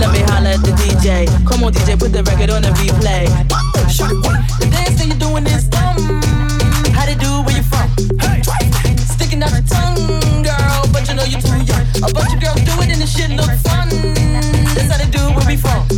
Let 0.01 0.11
me 0.13 0.25
holler 0.25 0.57
at 0.57 0.65
the 0.65 0.73
DJ. 0.81 1.29
Come 1.45 1.63
on, 1.63 1.73
DJ, 1.73 1.93
put 1.93 2.11
the 2.11 2.23
record 2.23 2.49
on 2.49 2.63
the 2.63 2.69
replay. 2.81 3.29
The 4.57 4.65
dance 4.65 4.97
that 4.97 5.05
you're 5.05 5.21
doing 5.21 5.45
is 5.45 5.69
dumb. 5.69 6.25
How 6.97 7.05
they 7.05 7.13
do 7.13 7.29
where 7.45 7.53
you 7.53 7.61
from? 7.61 7.85
Sticking 8.97 9.43
out 9.43 9.53
your 9.53 9.61
tongue, 9.69 10.41
girl, 10.41 10.89
but 10.89 11.05
you 11.05 11.13
know 11.13 11.23
you're 11.29 11.39
too 11.39 11.61
young. 11.61 11.85
A 12.01 12.09
bunch 12.09 12.33
of 12.33 12.41
girls 12.41 12.65
do 12.65 12.73
it 12.81 12.89
and 12.89 12.97
the 12.97 13.05
shit 13.05 13.29
look 13.37 13.53
fun. 13.61 13.93
That's 14.73 14.89
how 14.89 14.97
they 14.97 15.05
do 15.05 15.21
where 15.37 15.45
we 15.45 15.55
from. 15.55 15.90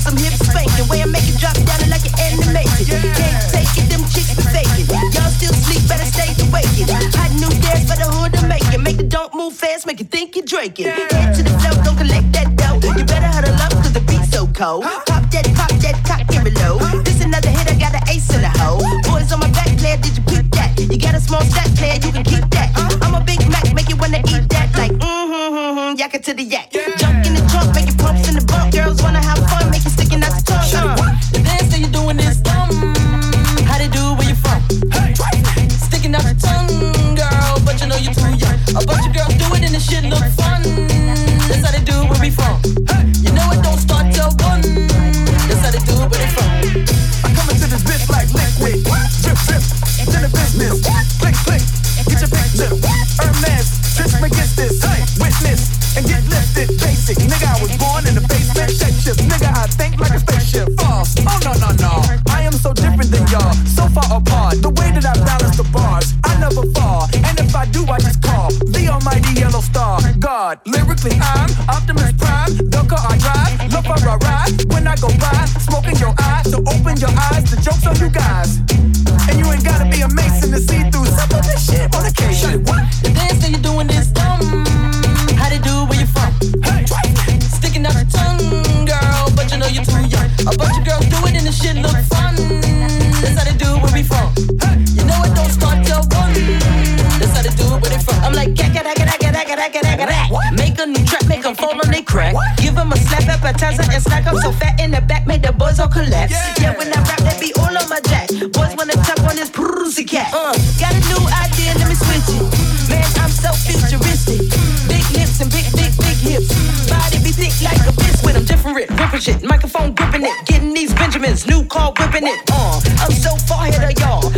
for 0.00 0.10
some 0.10 0.16
hip 0.16 0.32
spanking. 0.32 0.88
Way 0.88 1.02
I 1.02 1.06
make 1.06 1.28
it 1.28 1.38
drop 1.38 1.54
down 1.54 1.88
like 1.90 2.04
an 2.08 2.14
animation. 2.20 3.00
Can't 3.14 3.40
take 3.52 3.72
it, 3.76 3.86
them 3.90 4.02
chicks 4.08 4.34
be 4.34 4.42
faking. 4.42 4.88
Y'all 5.12 5.30
still 5.30 5.52
sleep, 5.52 5.86
better 5.88 6.04
stay 6.04 6.32
awakened. 6.48 6.90
Hot 7.16 7.30
new 7.36 7.52
dance 7.60 7.84
for 7.90 7.96
the 7.96 8.08
hood 8.08 8.32
to 8.34 8.46
make 8.46 8.64
it. 8.72 8.80
Make 8.80 8.98
it 8.98 9.08
don't 9.08 9.34
move 9.34 9.54
fast, 9.54 9.86
make 9.86 10.00
you 10.00 10.06
think 10.06 10.36
you're 10.36 10.44
drinking. 10.44 10.86
Head 10.86 11.34
to 11.36 11.42
the 11.42 11.50
floor, 11.60 11.84
don't 11.84 11.96
collect 11.96 12.32
that 12.32 12.56
dough. 12.56 12.80
You 12.80 13.04
better 13.04 13.26
huddle 13.26 13.54
up, 13.54 13.72
cause 13.72 13.92
the 13.92 14.00
beat's 14.00 14.30
so 14.30 14.46
cold. 14.48 15.09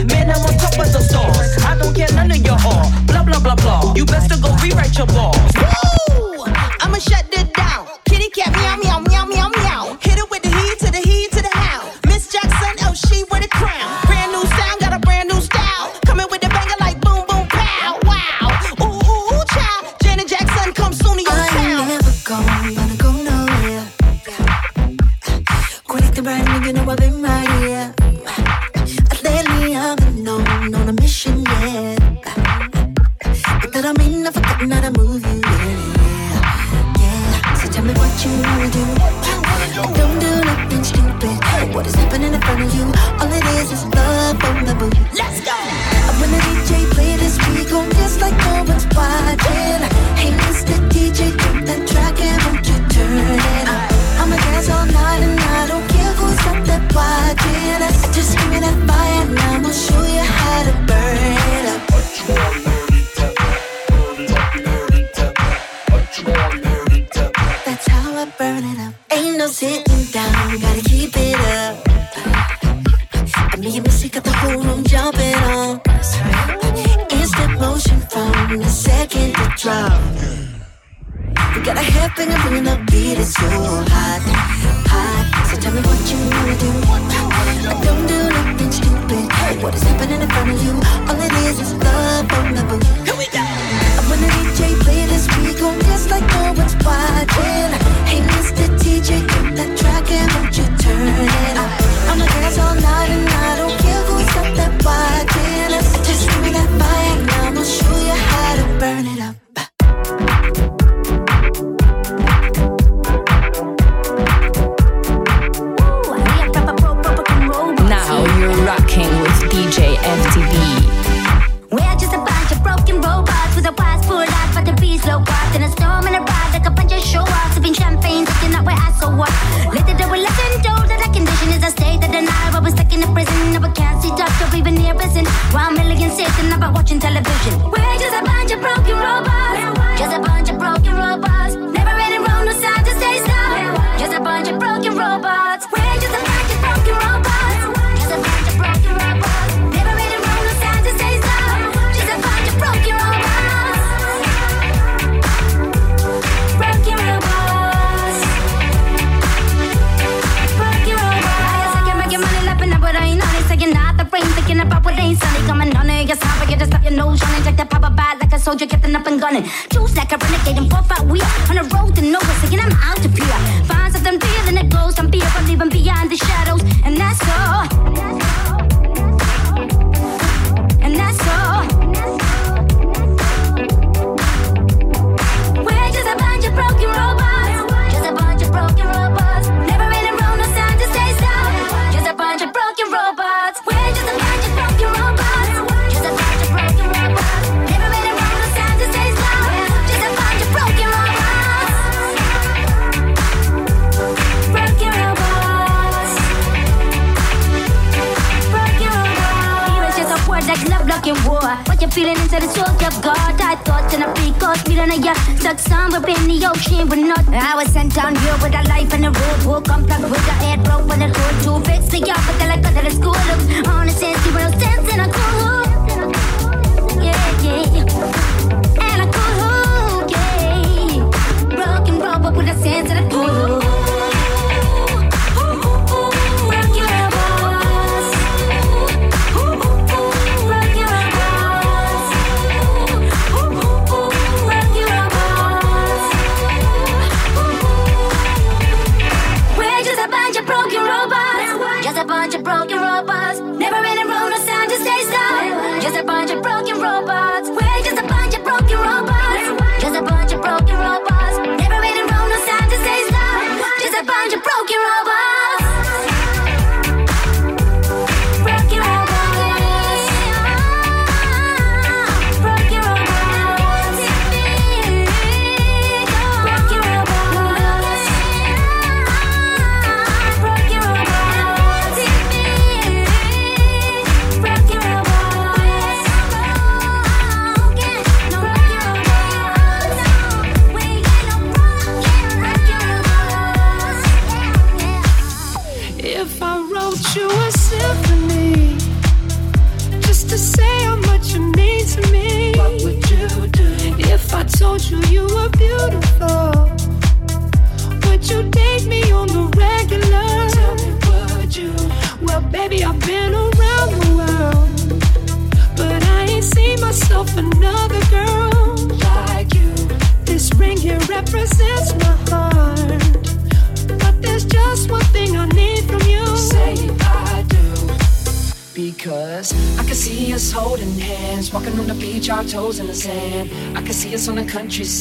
Man, 0.04 0.30
I'm 0.30 0.42
on 0.42 0.54
top 0.58 0.78
of 0.78 0.92
the 0.92 1.00
stars. 1.00 1.64
I 1.64 1.78
don't 1.78 1.94
care 1.94 2.10
none 2.12 2.30
of 2.30 2.38
your 2.38 2.58
all. 2.64 2.90
Blah, 3.06 3.22
blah, 3.22 3.38
blah, 3.38 3.54
blah. 3.54 3.94
You 3.94 4.04
best 4.04 4.30
to 4.30 4.40
go 4.40 4.50
rewrite 4.62 4.96
your 4.98 5.06
balls. 5.06 5.51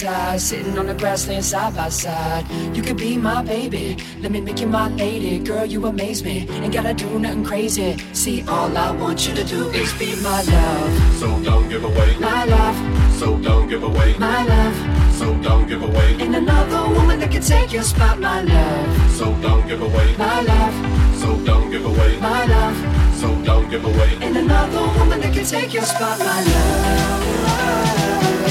side, 0.01 0.41
sitting 0.41 0.77
on 0.79 0.87
the 0.87 0.95
grassland 0.95 1.45
side 1.45 1.75
by 1.75 1.89
side. 1.89 2.43
You 2.75 2.81
could 2.81 2.97
be 2.97 3.17
my 3.17 3.43
baby, 3.43 3.97
let 4.19 4.31
me 4.31 4.41
make 4.41 4.59
you 4.59 4.67
my 4.67 4.87
lady. 4.95 5.37
Girl, 5.37 5.65
you 5.65 5.85
amaze 5.85 6.23
me, 6.23 6.49
ain't 6.49 6.73
gotta 6.73 6.93
do 6.93 7.19
nothing 7.19 7.45
crazy. 7.45 7.97
See, 8.13 8.41
all 8.47 8.75
I 8.75 8.89
want 8.91 9.27
you 9.27 9.35
to 9.35 9.43
do 9.43 9.69
is 9.69 9.93
be 9.99 10.15
my 10.21 10.41
love. 10.41 10.91
So 11.19 11.27
don't 11.43 11.69
give 11.69 11.83
away 11.83 12.17
my 12.19 12.45
love. 12.45 12.77
So 13.19 13.37
don't 13.37 13.67
give 13.69 13.83
away 13.83 14.15
my 14.17 14.43
love. 14.43 14.75
So 15.19 15.27
don't 15.43 15.67
give 15.67 15.83
away. 15.83 16.09
Ain't 16.23 16.35
another 16.35 16.81
woman 16.95 17.19
that 17.19 17.29
can 17.29 17.43
take 17.43 17.71
your 17.71 17.83
spot, 17.83 18.19
my 18.19 18.41
love. 18.41 19.11
So 19.11 19.25
don't 19.45 19.67
give 19.67 19.81
away 19.83 20.15
my 20.17 20.41
love. 20.41 20.75
So 21.21 21.29
don't 21.45 21.69
give 21.69 21.85
away 21.85 22.17
my 22.19 22.45
love. 22.45 22.77
So 23.21 23.27
don't 23.43 23.69
give 23.69 23.85
away. 23.85 24.11
Ain't 24.25 24.37
another 24.37 24.83
woman 24.97 25.21
that 25.21 25.31
can 25.31 25.45
take 25.45 25.71
your 25.75 25.83
spot, 25.83 26.17
my 26.17 26.39
love. 26.53 28.50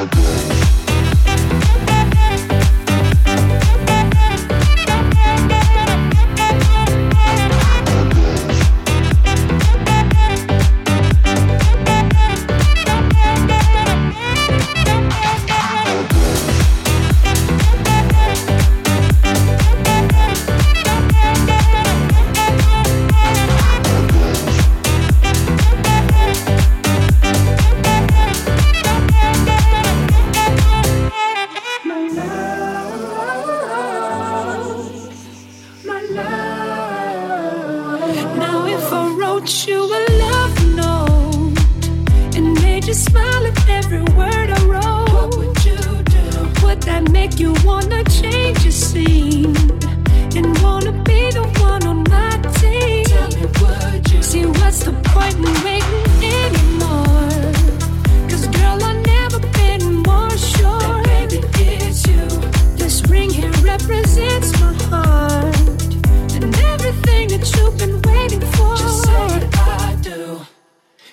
again. 0.00 0.59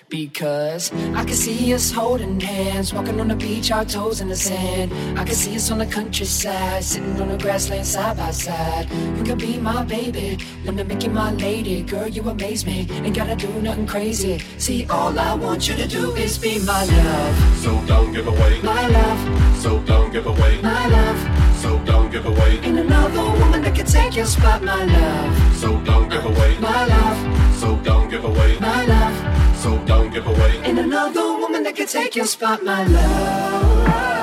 Because 0.10 0.94
I 0.94 1.26
can 1.26 1.34
see 1.34 1.74
us 1.74 1.92
holding 1.92 2.40
hands, 2.40 2.94
walking 2.94 3.20
on 3.20 3.28
the 3.28 3.36
beach, 3.36 3.72
our 3.72 3.84
toes 3.84 4.22
in 4.22 4.30
the 4.30 4.38
sand. 4.38 4.94
I 5.20 5.26
can 5.26 5.36
see 5.36 5.58
us 5.58 5.70
on 5.70 5.80
the 5.80 5.86
countryside, 5.86 6.82
sitting 6.82 7.20
on 7.20 7.28
the 7.28 7.38
grassland 7.38 7.86
side 7.86 8.16
by 8.16 8.32
side. 8.32 8.90
You 9.18 9.24
can 9.26 9.38
be 9.38 9.58
my 9.58 9.84
baby, 9.84 10.38
wanna 10.66 10.86
make 10.86 11.04
you 11.04 11.10
my 11.10 11.34
lady. 11.34 11.84
Girl, 11.84 12.08
you 12.08 12.22
amaze 12.22 12.66
me, 12.66 12.88
ain't 12.90 13.18
gotta 13.18 13.36
do 13.36 13.50
nothing 13.62 13.86
crazy. 13.86 14.40
See, 14.58 14.86
all 14.86 15.20
I 15.20 15.34
want 15.34 15.68
you 15.68 15.76
to 15.76 15.88
do 15.88 16.16
is 16.16 16.38
be 16.38 16.60
my 16.60 16.86
love. 16.86 17.58
So 17.58 17.86
don't 17.86 18.14
give 18.14 18.28
away 18.28 18.62
my 18.62 18.88
love. 18.88 19.62
So 19.62 19.80
don't 19.80 20.14
give 20.14 20.26
away 20.26 20.62
my 20.62 20.88
love. 20.88 21.58
So 21.58 21.78
don't 21.84 22.10
give 22.10 22.26
away 22.26 22.60
Ain't 22.64 22.80
another 22.80 23.24
woman 23.40 23.62
that 23.64 23.76
can 23.76 23.86
take 23.86 24.16
your 24.16 24.26
spot, 24.26 24.64
my 24.64 24.86
love. 24.86 25.58
So 25.58 25.78
don't 25.82 26.08
give 26.08 26.24
away 26.24 26.58
my 26.60 26.86
love. 26.86 27.58
So 27.58 27.76
don't 27.84 28.10
give 28.10 28.24
away 28.24 28.58
my 28.60 28.86
love. 28.86 29.17
So 29.58 29.78
don't 29.86 30.12
give 30.14 30.28
away 30.28 30.62
Ain't 30.64 30.78
another 30.78 31.34
woman 31.42 31.64
that 31.64 31.76
can 31.76 31.88
take 31.88 32.16
your 32.16 32.26
spot, 32.26 32.64
my 32.64 32.84
love. 32.86 34.17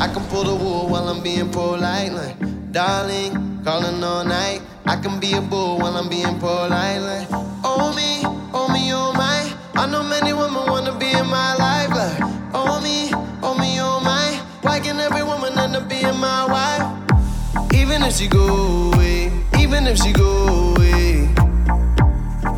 I 0.00 0.08
can 0.08 0.24
pull 0.28 0.44
the 0.44 0.54
wool 0.54 0.88
while 0.88 1.08
I'm 1.08 1.22
being 1.22 1.50
polite. 1.50 2.12
Like, 2.12 2.36
darling, 2.72 3.60
calling 3.62 4.02
all 4.02 4.24
night. 4.24 4.62
I 4.86 4.96
can 4.96 5.20
be 5.20 5.34
a 5.34 5.42
bull 5.42 5.78
while 5.78 5.94
I'm 5.94 6.08
being 6.08 6.38
polite. 6.38 7.02
Like, 7.02 7.28
oh 7.62 7.92
me, 7.94 8.22
oh 8.54 8.68
me, 8.72 8.92
oh 8.94 9.12
my. 9.12 9.52
I 9.74 9.84
know 9.86 10.02
many 10.02 10.32
women 10.32 10.64
wanna 10.66 10.98
be 10.98 11.10
in 11.10 11.26
my 11.26 11.54
life. 11.54 11.90
Like, 11.90 12.18
oh 12.54 12.80
me, 12.80 13.10
oh 13.42 13.54
me, 13.58 13.76
oh 13.78 14.00
my. 14.00 14.40
Why 14.62 14.80
can 14.80 14.98
every 15.00 15.22
woman 15.22 15.58
end 15.58 15.76
up 15.76 15.86
being 15.86 16.16
my 16.18 16.46
wife? 16.46 17.72
Even 17.74 18.02
if 18.02 18.14
she 18.14 18.26
go 18.26 18.92
away, 18.94 19.30
even 19.58 19.86
if 19.86 19.98
she 19.98 20.12
go 20.12 20.74
away, 20.76 21.28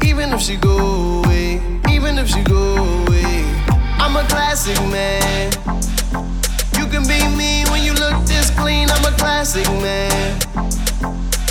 even 0.05 0.32
if 0.32 0.40
she 0.40 0.55
go 0.57 1.24
away, 1.24 1.61
even 1.90 2.18
if 2.18 2.28
she 2.28 2.43
go 2.45 2.76
away. 3.03 3.45
I'm 3.99 4.14
a 4.14 4.22
classic 4.28 4.78
man. 4.93 5.51
Me 7.43 7.64
when 7.72 7.82
you 7.82 7.93
look 7.95 8.24
this 8.24 8.51
clean. 8.51 8.88
I'm 8.88 9.05
a 9.05 9.14
classic 9.18 9.66
man. 9.82 10.38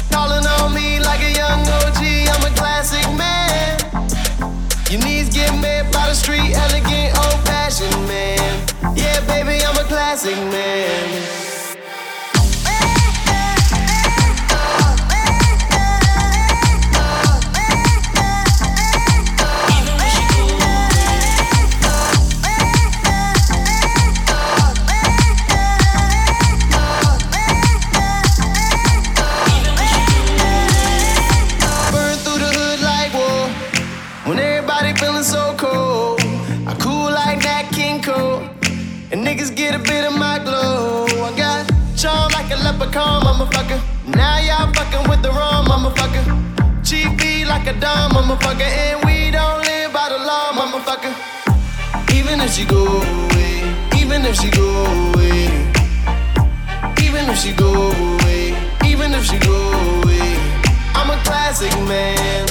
Calling 0.09 0.45
on 0.55 0.73
me 0.73 1.01
like 1.01 1.21
a 1.29 1.33
young 1.41 1.61
OG. 1.79 2.01
I'm 2.33 2.43
a 2.49 2.53
classic 2.55 3.05
man. 3.21 3.75
Your 4.89 5.01
knees 5.03 5.27
get 5.29 5.51
met 5.59 5.91
by 5.91 6.07
the 6.07 6.15
street, 6.15 6.51
elegant, 6.65 7.09
old 7.21 7.39
fashioned 7.45 8.01
man. 8.07 8.51
Yeah, 8.95 9.19
baby, 9.27 9.63
I'm 9.67 9.77
a 9.83 9.87
classic 9.93 10.37
man. 10.55 11.60
A 42.95 42.99
leprechaun, 42.99 43.21
motherfucker. 43.23 44.15
Now 44.15 44.39
y'all 44.39 44.73
fucking 44.73 45.09
with 45.09 45.21
the 45.21 45.29
wrong 45.29 45.65
motherfucker. 45.65 46.37
Be 47.17 47.45
like 47.45 47.67
a 47.67 47.79
dumb 47.79 48.11
motherfucker. 48.11 48.61
And 48.61 49.03
we 49.05 49.31
don't 49.31 49.61
live 49.65 49.93
by 49.93 50.09
the 50.09 50.17
law, 50.17 50.51
motherfucker. 50.53 51.13
Even 52.13 52.39
if 52.41 52.51
she 52.51 52.65
go 52.65 52.85
away, 52.85 53.75
even 53.99 54.25
if 54.25 54.35
she 54.35 54.49
go 54.49 54.85
away, 55.13 55.45
even 57.01 57.29
if 57.29 57.37
she 57.37 57.53
go 57.53 57.91
away, 57.91 58.55
even 58.85 59.13
if 59.13 59.25
she 59.25 59.37
go 59.39 59.55
away. 60.03 60.35
I'm 60.93 61.09
a 61.09 61.17
classic 61.23 61.73
man. 61.87 62.47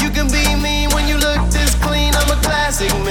You 0.00 0.10
can 0.10 0.28
be 0.28 0.44
me 0.56 0.86
when 0.94 1.08
you 1.08 1.16
look 1.16 1.50
this 1.50 1.74
clean. 1.84 2.14
I'm 2.14 2.30
a 2.30 2.40
classic 2.42 2.92
man. 3.04 3.09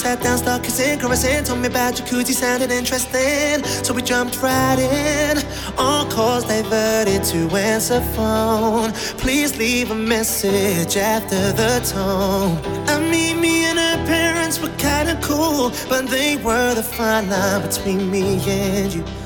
Sat 0.00 0.22
down, 0.22 0.38
started 0.38 0.64
kissing, 0.64 0.98
caressing, 0.98 1.44
told 1.44 1.60
me 1.60 1.68
about 1.68 1.92
jacuzzi, 1.94 2.32
sounded 2.32 2.70
interesting. 2.70 3.62
So 3.84 3.92
we 3.92 4.00
jumped 4.00 4.40
right 4.40 4.78
in, 4.78 5.36
all 5.76 6.06
calls 6.06 6.44
diverted 6.44 7.22
to 7.32 7.54
answer 7.54 8.00
phone. 8.16 8.92
Please 9.18 9.58
leave 9.58 9.90
a 9.90 9.94
message 9.94 10.96
after 10.96 11.52
the 11.52 11.72
tone. 11.92 12.56
I 12.88 12.98
mean, 13.10 13.40
me 13.42 13.64
and 13.64 13.78
her 13.78 13.98
parents 14.06 14.58
were 14.62 14.74
kinda 14.78 15.18
cool, 15.20 15.70
but 15.90 16.08
they 16.08 16.36
were 16.36 16.72
the 16.74 16.82
fine 16.82 17.28
line 17.28 17.60
between 17.60 18.10
me 18.10 18.40
and 18.48 18.94
you. 18.94 19.19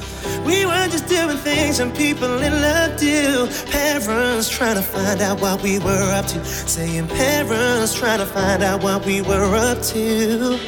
Things 1.44 1.78
and 1.78 1.94
people 1.94 2.40
in 2.42 2.52
love 2.52 2.98
do. 2.98 3.46
Parents 3.70 4.48
trying 4.48 4.76
to 4.76 4.82
find 4.82 5.20
out 5.20 5.40
what 5.40 5.62
we 5.62 5.78
were 5.78 6.10
up 6.18 6.26
to. 6.26 6.42
Saying 6.44 7.06
parents 7.08 7.94
trying 7.94 8.18
to 8.18 8.26
find 8.26 8.62
out 8.62 8.82
what 8.82 9.04
we 9.04 9.20
were 9.20 9.54
up 9.54 9.82
to. 9.92 10.58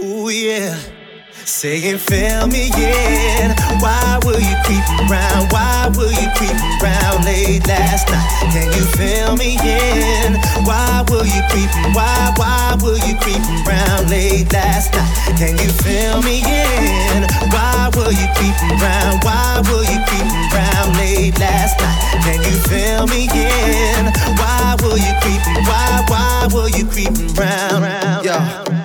Ooh, 0.00 0.28
yeah. 0.28 0.78
Saying, 1.44 1.98
fill 1.98 2.46
me 2.46 2.70
in. 2.74 3.50
Why 3.80 4.18
will 4.24 4.40
you 4.40 4.56
creep 4.64 4.84
around? 5.08 5.50
Why 5.50 5.90
will 5.96 6.12
you 6.12 6.28
creep 6.36 6.56
around 6.82 7.24
late 7.24 7.66
last 7.66 8.08
night? 8.10 8.28
Can 8.52 8.72
you 8.72 8.84
fill 8.96 9.36
me 9.36 9.58
in? 9.62 10.34
Why 10.64 11.04
will 11.08 11.24
you 11.24 11.42
creep? 11.50 11.70
Why, 11.94 12.32
why 12.36 12.76
will 12.80 12.98
you 12.98 13.16
creep 13.18 13.42
around 13.66 14.10
late 14.10 14.52
last 14.52 14.92
night? 14.94 15.38
Can 15.38 15.56
you 15.58 15.70
fill 15.82 16.22
me 16.22 16.40
in? 16.44 17.26
Why 17.50 17.90
will 17.94 18.12
you 18.12 18.28
creep 18.36 18.56
around? 18.78 19.24
Why 19.24 19.62
will 19.66 19.84
you 19.84 19.98
creep 20.06 20.28
around 20.52 20.96
late 20.96 21.38
last 21.38 21.80
night? 21.80 21.98
Can 22.24 22.42
you 22.42 22.56
fill 22.68 23.06
me 23.06 23.24
in? 23.32 24.12
Why 24.36 24.76
will 24.80 24.98
you 24.98 25.14
creep? 25.22 25.42
Why, 25.66 26.04
why 26.08 26.48
will 26.52 26.68
you 26.68 26.84
creep 26.86 27.14
around? 27.38 28.24
Yo. 28.24 28.77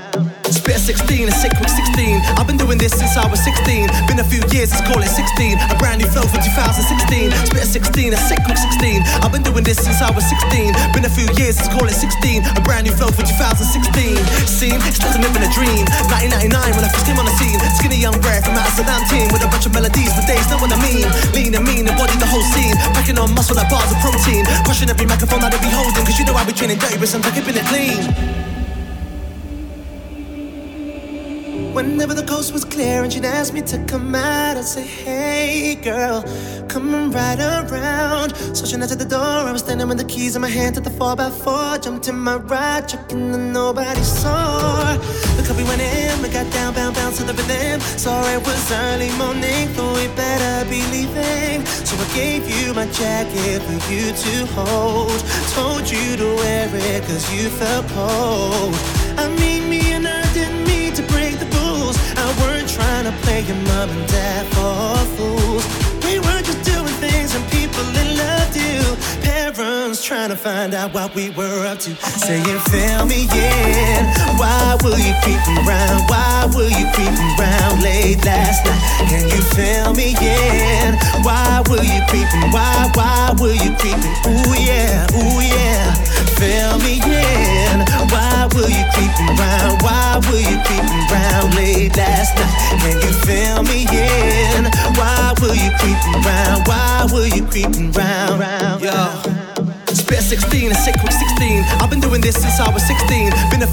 Spit 0.53 0.77
16 0.77 1.25
and 1.25 1.33
sick 1.33 1.49
with 1.57 1.73
16. 1.73 2.21
I've 2.37 2.45
been 2.45 2.61
doing 2.61 2.77
this 2.77 2.93
since 2.93 3.17
I 3.17 3.25
was 3.25 3.41
16. 3.41 3.89
Been 4.05 4.21
a 4.21 4.27
few 4.27 4.37
years, 4.53 4.69
let's 4.69 4.85
call 4.85 5.01
it 5.01 5.09
16. 5.09 5.57
A 5.57 5.73
brand 5.81 5.97
new 5.97 6.05
flow 6.13 6.29
for 6.29 6.37
2016. 6.37 7.33
Spit 7.49 7.65
16 7.65 8.13
and 8.13 8.21
sick 8.21 8.37
with 8.45 8.61
16. 8.61 9.01
I've 9.25 9.33
been 9.33 9.41
doing 9.41 9.65
this 9.65 9.81
since 9.81 9.97
I 10.05 10.13
was 10.13 10.21
16. 10.29 10.77
Been 10.93 11.09
a 11.09 11.13
few 11.13 11.25
years, 11.41 11.57
let's 11.57 11.73
call 11.73 11.89
it 11.89 11.97
16. 11.97 12.45
A 12.53 12.61
brand 12.61 12.85
new 12.85 12.93
flow 12.93 13.09
for 13.09 13.25
2016. 13.25 14.13
Scene, 14.45 14.77
it's 14.85 15.01
like 15.01 15.17
I'm 15.17 15.25
living 15.25 15.41
a 15.41 15.49
dream. 15.49 15.89
1999 16.13 16.53
when 16.77 16.85
I 16.85 16.89
first 16.93 17.09
came 17.09 17.17
on 17.17 17.25
the 17.25 17.33
scene. 17.41 17.57
Skinny 17.81 17.97
young 17.97 18.13
brat 18.21 18.45
from 18.45 18.53
Amsterdam 18.53 19.01
team 19.09 19.33
with 19.33 19.41
a 19.41 19.49
bunch 19.49 19.65
of 19.65 19.73
melodies 19.73 20.13
for 20.13 20.21
days, 20.29 20.45
know 20.53 20.61
what 20.61 20.69
I 20.69 20.77
mean. 20.85 21.09
Lean 21.33 21.57
and 21.57 21.65
mean, 21.65 21.89
embody 21.89 22.13
the 22.21 22.29
whole 22.29 22.45
scene. 22.53 22.77
Packing 22.93 23.17
on 23.17 23.33
muscle 23.33 23.57
like 23.57 23.73
bars 23.73 23.89
of 23.89 23.97
protein. 24.05 24.45
Crushing 24.69 24.93
every 24.93 25.09
microphone 25.09 25.41
that 25.41 25.49
I 25.49 25.57
be 25.57 25.73
holding. 25.73 26.05
Cause 26.05 26.21
you 26.21 26.29
know 26.29 26.37
I 26.37 26.45
be 26.45 26.53
training 26.53 26.77
dirty, 26.77 27.01
but 27.01 27.09
sometimes 27.09 27.33
keeping 27.33 27.57
it 27.57 27.65
clean. 27.65 28.42
Whenever 31.73 32.13
the 32.13 32.23
coast 32.23 32.53
was 32.53 32.63
clear 32.63 33.03
and 33.03 33.11
she'd 33.11 33.25
ask 33.25 33.51
me 33.51 33.59
to 33.59 33.83
come 33.85 34.13
out, 34.13 34.57
I'd 34.57 34.63
say, 34.63 34.85
Hey 34.85 35.73
girl, 35.73 36.21
coming 36.67 37.09
right 37.09 37.39
around. 37.39 38.35
So 38.55 38.65
she 38.65 38.77
knocked 38.77 38.91
at 38.91 38.99
the 38.99 39.05
door, 39.05 39.47
I 39.49 39.51
was 39.51 39.63
standing 39.63 39.87
with 39.87 39.97
the 39.97 40.05
keys 40.05 40.35
in 40.35 40.43
my 40.43 40.49
hand 40.49 40.77
at 40.77 40.83
the 40.83 40.91
4x4. 40.91 41.83
Jumped 41.83 42.07
in 42.07 42.19
my 42.19 42.35
ride, 42.35 42.87
checking 42.87 43.31
that 43.31 43.39
nobody 43.39 44.03
saw. 44.03 44.95
The 45.35 45.43
coffee 45.47 45.63
went 45.63 45.81
in, 45.81 46.21
we 46.21 46.29
got 46.29 46.51
down, 46.53 46.75
bound, 46.75 46.95
bound 46.95 47.15
to 47.15 47.23
the 47.23 47.33
rhythm. 47.33 47.81
Saw 47.97 48.21
it 48.29 48.45
was 48.45 48.71
early 48.71 49.09
morning, 49.17 49.67
thought 49.69 49.95
we 49.97 50.07
better 50.15 50.69
be 50.69 50.85
leaving. 50.93 51.65
So 51.65 51.97
I 51.97 52.07
gave 52.13 52.47
you 52.47 52.75
my 52.75 52.85
jacket 52.85 53.63
for 53.63 53.91
you 53.91 54.13
to 54.13 54.45
hold. 54.53 55.19
Told 55.57 55.89
you 55.89 56.17
to 56.17 56.35
wear 56.35 56.69
it 56.71 57.01
cause 57.05 57.25
you 57.33 57.49
felt 57.49 57.87
cold. 57.89 58.75
I 59.17 59.27
mean, 59.39 59.69
me 59.69 59.91
and 59.91 60.07
I 60.07 60.21
didn't 60.33 60.42
trying 62.73 63.05
to 63.05 63.11
play 63.21 63.41
your 63.41 63.55
mom 63.69 63.89
and 63.89 64.07
dad 64.09 64.45
for 64.53 64.97
fools. 65.15 65.63
We 66.05 66.17
were 66.19 66.41
just 66.41 66.63
doing 66.65 66.95
things 66.97 67.35
and 67.35 67.45
people 67.51 67.85
in 68.01 68.17
love 68.17 68.49
do. 68.53 68.73
Parents 69.21 70.03
trying 70.03 70.29
to 70.29 70.35
find 70.35 70.73
out 70.73 70.93
what 70.93 71.13
we 71.13 71.29
were 71.31 71.67
up 71.67 71.77
to. 71.85 71.91
Saying, 72.25 72.59
fill 72.73 73.05
me 73.05 73.29
in. 73.29 74.01
Why 74.41 74.77
will 74.81 74.97
you 74.97 75.13
creep 75.21 75.43
around? 75.61 76.09
Why 76.09 76.49
will 76.55 76.69
you 76.69 76.85
creep 76.97 77.13
around 77.37 77.83
late 77.83 78.23
last 78.25 78.65
night? 78.65 78.81
Can 79.09 79.29
you 79.29 79.41
fill 79.53 79.93
me 79.93 80.17
in? 80.17 80.97
Why 81.21 81.61
will 81.69 81.85
you 81.85 82.01
creep? 82.09 82.27
Why, 82.51 82.82
Why 97.53 98.35
round. 98.39 98.81
Yo. 98.81 98.89
Spit 99.93 100.23
16 100.23 100.69
and 100.69 100.75
sick 100.75 100.95
with 101.03 101.13
16. 101.13 101.63
I've 101.79 101.87
been 101.87 102.01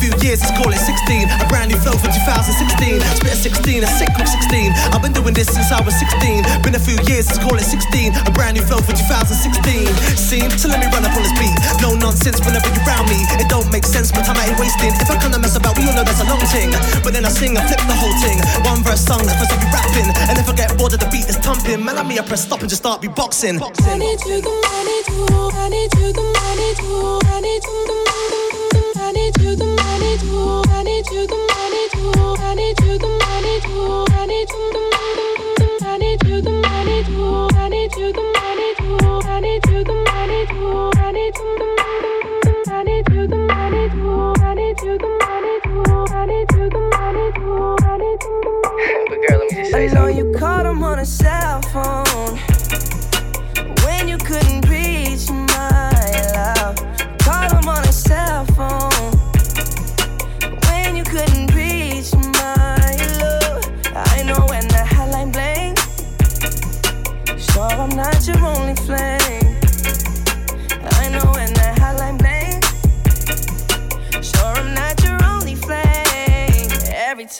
few 0.01 0.17
years, 0.25 0.41
let's 0.41 0.57
call 0.57 0.73
it 0.73 0.81
16. 0.81 1.29
A 1.29 1.47
brand 1.53 1.69
new 1.69 1.77
flow 1.77 1.93
for 1.93 2.09
2016. 2.09 3.05
Spit 3.21 3.37
16 3.37 3.85
and 3.85 3.93
sick 4.01 4.09
with 4.17 4.33
16. 4.33 4.73
I've 4.97 5.05
been 5.05 5.13
doing 5.13 5.37
this 5.37 5.53
since 5.53 5.69
I 5.69 5.85
was 5.85 5.93
16. 6.01 6.65
Been 6.65 6.75
a 6.75 6.81
few 6.81 6.97
years, 7.05 7.29
let's 7.29 7.37
call 7.37 7.53
it 7.61 7.69
16. 7.69 8.17
A 8.17 8.33
brand 8.33 8.57
new 8.57 8.65
flow 8.65 8.81
for 8.81 8.97
2016. 8.97 9.93
Scene, 10.17 10.49
so 10.57 10.73
let 10.73 10.81
me 10.81 10.89
run 10.89 11.05
up 11.05 11.13
on 11.13 11.21
this 11.21 11.37
beat. 11.37 11.53
No 11.85 11.93
nonsense 11.93 12.41
whenever 12.41 12.65
you're 12.73 12.85
around 12.89 13.13
me. 13.13 13.21
It 13.37 13.53
don't 13.53 13.69
make 13.69 13.85
sense, 13.85 14.09
but 14.09 14.25
time 14.25 14.41
I 14.41 14.49
ain't 14.49 14.57
wasting. 14.57 14.97
If 14.97 15.13
I 15.13 15.21
kinda 15.21 15.37
mess 15.37 15.55
about, 15.61 15.77
we 15.77 15.85
all 15.85 15.93
know 15.93 16.05
that's 16.05 16.25
a 16.25 16.29
long 16.33 16.41
thing. 16.49 16.73
But 17.05 17.13
then 17.13 17.29
I 17.29 17.31
sing 17.31 17.53
and 17.61 17.65
flip 17.69 17.85
the 17.85 17.97
whole 18.01 18.17
thing. 18.25 18.41
One 18.65 18.81
verse 18.81 19.05
song, 19.05 19.21
the 19.29 19.37
first 19.37 19.53
to 19.53 19.61
be 19.61 19.69
rapping. 19.69 20.09
And 20.33 20.41
if 20.41 20.49
I 20.49 20.57
get 20.57 20.73
bored 20.81 20.97
of 20.97 21.01
the 21.05 21.11
beat 21.13 21.29
that's 21.29 21.37
thumping, 21.45 21.85
man, 21.85 22.01
I 22.01 22.03
me 22.09 22.17
I 22.17 22.25
press 22.25 22.49
stop 22.49 22.65
and 22.65 22.73
just 22.73 22.81
start 22.81 23.05
beatboxing. 23.05 23.61
I 23.61 23.99
need 24.01 24.21
you, 24.25 24.41
the 24.41 24.55
money 24.65 24.99
too. 25.05 25.29
I 25.29 25.69
need 25.69 25.93
you, 26.01 26.09
the 26.17 26.25
money 26.25 26.71
too. 26.81 27.21
I 27.29 27.41
need 27.45 27.63
you, 27.69 27.81
the 27.91 28.01
I 28.97 29.13
need 29.13 29.37
you, 29.43 29.57
the 29.57 29.65
money 29.65 29.80
too. 30.19 30.63
I 30.69 30.83
need 30.83 31.07
you, 31.11 31.27
the 31.27 31.37
money 31.37 31.89
too. 31.93 32.13
I 32.43 32.55
need 32.55 32.81
you, 32.81 32.99
the 32.99 33.09
money 33.09 33.61
too. 33.61 34.05
I 34.11 34.27
need 34.27 34.51
you, 34.51 34.73
the 34.73 34.83
money, 34.95 35.29
I 35.83 35.99
need 35.99 36.23
you, 36.25 36.43
the 36.43 36.51
money 36.51 37.05
too. 37.05 37.49
I 37.57 37.69
need 37.69 37.97
you, 37.97 38.13
the 38.13 38.23
money 38.23 38.75
too. 38.79 39.29
I 39.29 39.41
need 39.41 39.67
you, 39.67 39.85
the 39.85 39.95
money 39.95 40.47
too. 40.47 40.91
I 40.99 41.13
need 41.13 41.37
you, 41.37 41.59
the 41.59 41.70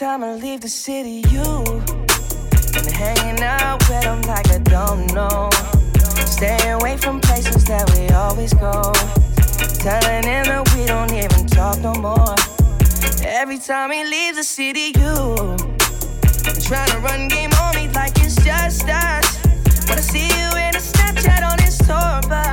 time 0.01 0.23
I 0.23 0.33
leave 0.33 0.61
the 0.61 0.67
city, 0.67 1.21
you 1.29 1.43
been 2.73 2.91
hanging 2.91 3.43
out 3.43 3.77
with 3.87 4.01
them 4.01 4.19
like 4.23 4.49
I 4.49 4.57
don't 4.57 5.13
know. 5.13 5.47
Stay 6.25 6.57
away 6.71 6.97
from 6.97 7.21
places 7.21 7.65
that 7.65 7.85
we 7.93 8.09
always 8.09 8.51
go. 8.55 8.81
Telling 9.85 10.23
him 10.25 10.45
that 10.49 10.65
we 10.73 10.87
don't 10.87 11.13
even 11.13 11.45
talk 11.45 11.77
no 11.81 11.93
more. 11.93 12.33
Every 13.23 13.59
time 13.59 13.91
he 13.91 14.03
leaves 14.03 14.37
the 14.37 14.43
city, 14.43 14.87
you 14.97 15.55
trying 16.65 16.89
to 16.89 16.99
run 17.05 17.27
game 17.27 17.53
on 17.61 17.75
me 17.75 17.87
like 17.89 18.17
it's 18.25 18.43
just 18.43 18.89
us. 18.89 19.27
Wanna 19.87 20.01
see 20.01 20.25
you 20.25 20.47
in 20.65 20.73
a 20.73 20.81
Snapchat 20.81 21.43
on 21.45 21.59
his 21.59 21.77
tour 21.77 22.21
bus. 22.27 22.50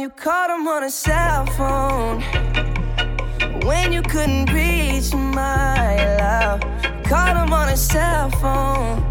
you 0.00 0.08
called 0.08 0.50
him 0.50 0.66
on 0.66 0.84
a 0.84 0.90
cell 0.90 1.44
phone 1.58 2.22
when 3.66 3.92
you 3.92 4.00
couldn't 4.00 4.50
reach 4.50 5.12
my 5.12 6.16
love. 6.16 6.60
Called 7.04 7.36
him 7.36 7.52
on 7.52 7.68
a 7.68 7.76
cell 7.76 8.30
phone 8.40 9.02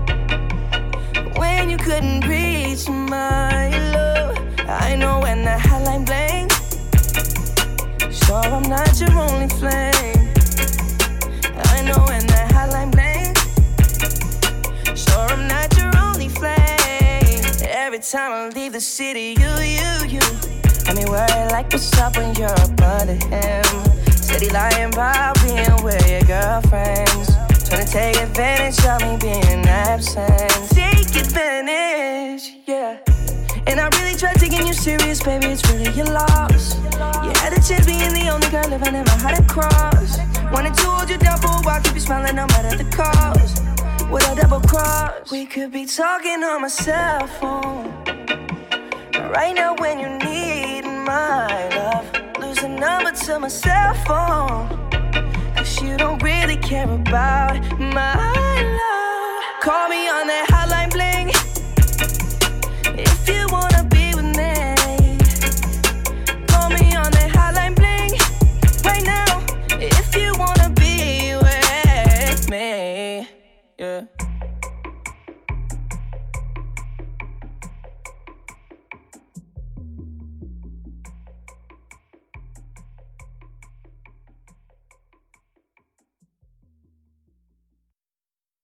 when 1.38 1.70
you 1.70 1.78
couldn't 1.78 2.28
reach 2.28 2.90
my 2.90 3.70
love. 3.94 4.36
I 4.68 4.96
know 4.96 5.20
when 5.20 5.44
the 5.44 5.58
hotline 5.68 6.06
bling, 6.08 6.50
sure 8.12 8.38
I'm 8.38 8.64
not 8.64 9.00
your 9.00 9.12
only 9.12 9.50
flame. 9.60 10.34
I 11.76 11.84
know 11.84 12.02
when 12.10 12.26
the 12.26 12.44
hotline 12.56 12.92
bling, 12.92 13.36
sure 14.96 15.28
I'm 15.34 15.48
not 15.48 15.78
your 15.78 15.92
only 16.04 16.30
flame. 16.30 16.58
Every 17.62 18.00
time 18.00 18.32
I 18.32 18.50
leave 18.50 18.74
the 18.74 18.82
city, 18.82 19.36
you, 19.38 19.52
you, 19.60 20.20
you. 20.20 20.39
Got 20.90 20.98
me 20.98 21.06
worried 21.06 21.52
like 21.52 21.72
what's 21.72 21.96
up 22.00 22.18
when 22.18 22.34
you're 22.34 22.50
up 22.50 22.82
under 22.82 23.14
him. 23.14 23.64
He 24.40 24.50
lying 24.50 24.92
about 24.92 25.40
being 25.44 25.84
with 25.84 26.02
your 26.10 26.22
girlfriends. 26.22 27.30
Trying 27.70 27.86
to 27.86 27.92
take 27.92 28.16
advantage 28.18 28.84
of 28.84 29.00
me 29.02 29.16
being 29.22 29.68
absent. 29.68 30.50
Take 30.72 31.16
advantage, 31.16 32.58
yeah. 32.66 32.98
And 33.68 33.80
I 33.80 33.88
really 34.00 34.18
tried 34.18 34.38
taking 34.38 34.66
you 34.66 34.74
serious, 34.74 35.22
baby. 35.22 35.46
It's 35.54 35.62
really 35.70 35.92
your 35.92 36.08
loss. 36.08 36.74
You 37.24 37.34
had 37.38 37.54
a 37.54 37.62
chance 37.62 37.86
being 37.86 38.12
the 38.12 38.28
only 38.34 38.50
girl 38.50 38.68
living 38.68 38.96
in 38.96 39.06
my 39.06 39.18
heart 39.22 39.36
to 39.36 39.44
cross. 39.44 40.18
Wanted 40.52 40.74
to 40.74 40.88
hold 40.88 41.08
you 41.08 41.20
down 41.20 41.38
for 41.38 41.50
a 41.50 41.62
while, 41.62 41.80
keep 41.84 41.94
you 41.94 42.00
smiling 42.00 42.36
no 42.36 42.48
matter 42.48 42.76
the 42.76 42.90
cost. 42.90 43.62
With 44.10 44.28
a 44.28 44.42
double 44.42 44.62
cross, 44.62 45.30
we 45.30 45.46
could 45.46 45.72
be 45.72 45.86
talking 45.86 46.44
on 46.44 46.64
my 46.64 46.68
cell 46.68 47.28
phone. 47.28 47.94
Right 49.30 49.54
now, 49.54 49.76
when 49.76 50.00
you 50.00 50.10
need 50.26 50.59
my 51.10 51.70
love, 51.80 52.06
lose 52.40 52.60
the 52.60 52.70
number 52.70 53.12
to 53.12 53.40
my 53.40 53.48
cell 53.48 53.94
phone. 54.08 54.68
Cause 55.56 55.82
you 55.82 55.98
don't 55.98 56.22
really 56.22 56.58
care 56.58 56.92
about 57.02 57.56
my 57.80 58.14
love. 58.82 59.44
Call 59.66 59.86
me 59.90 60.02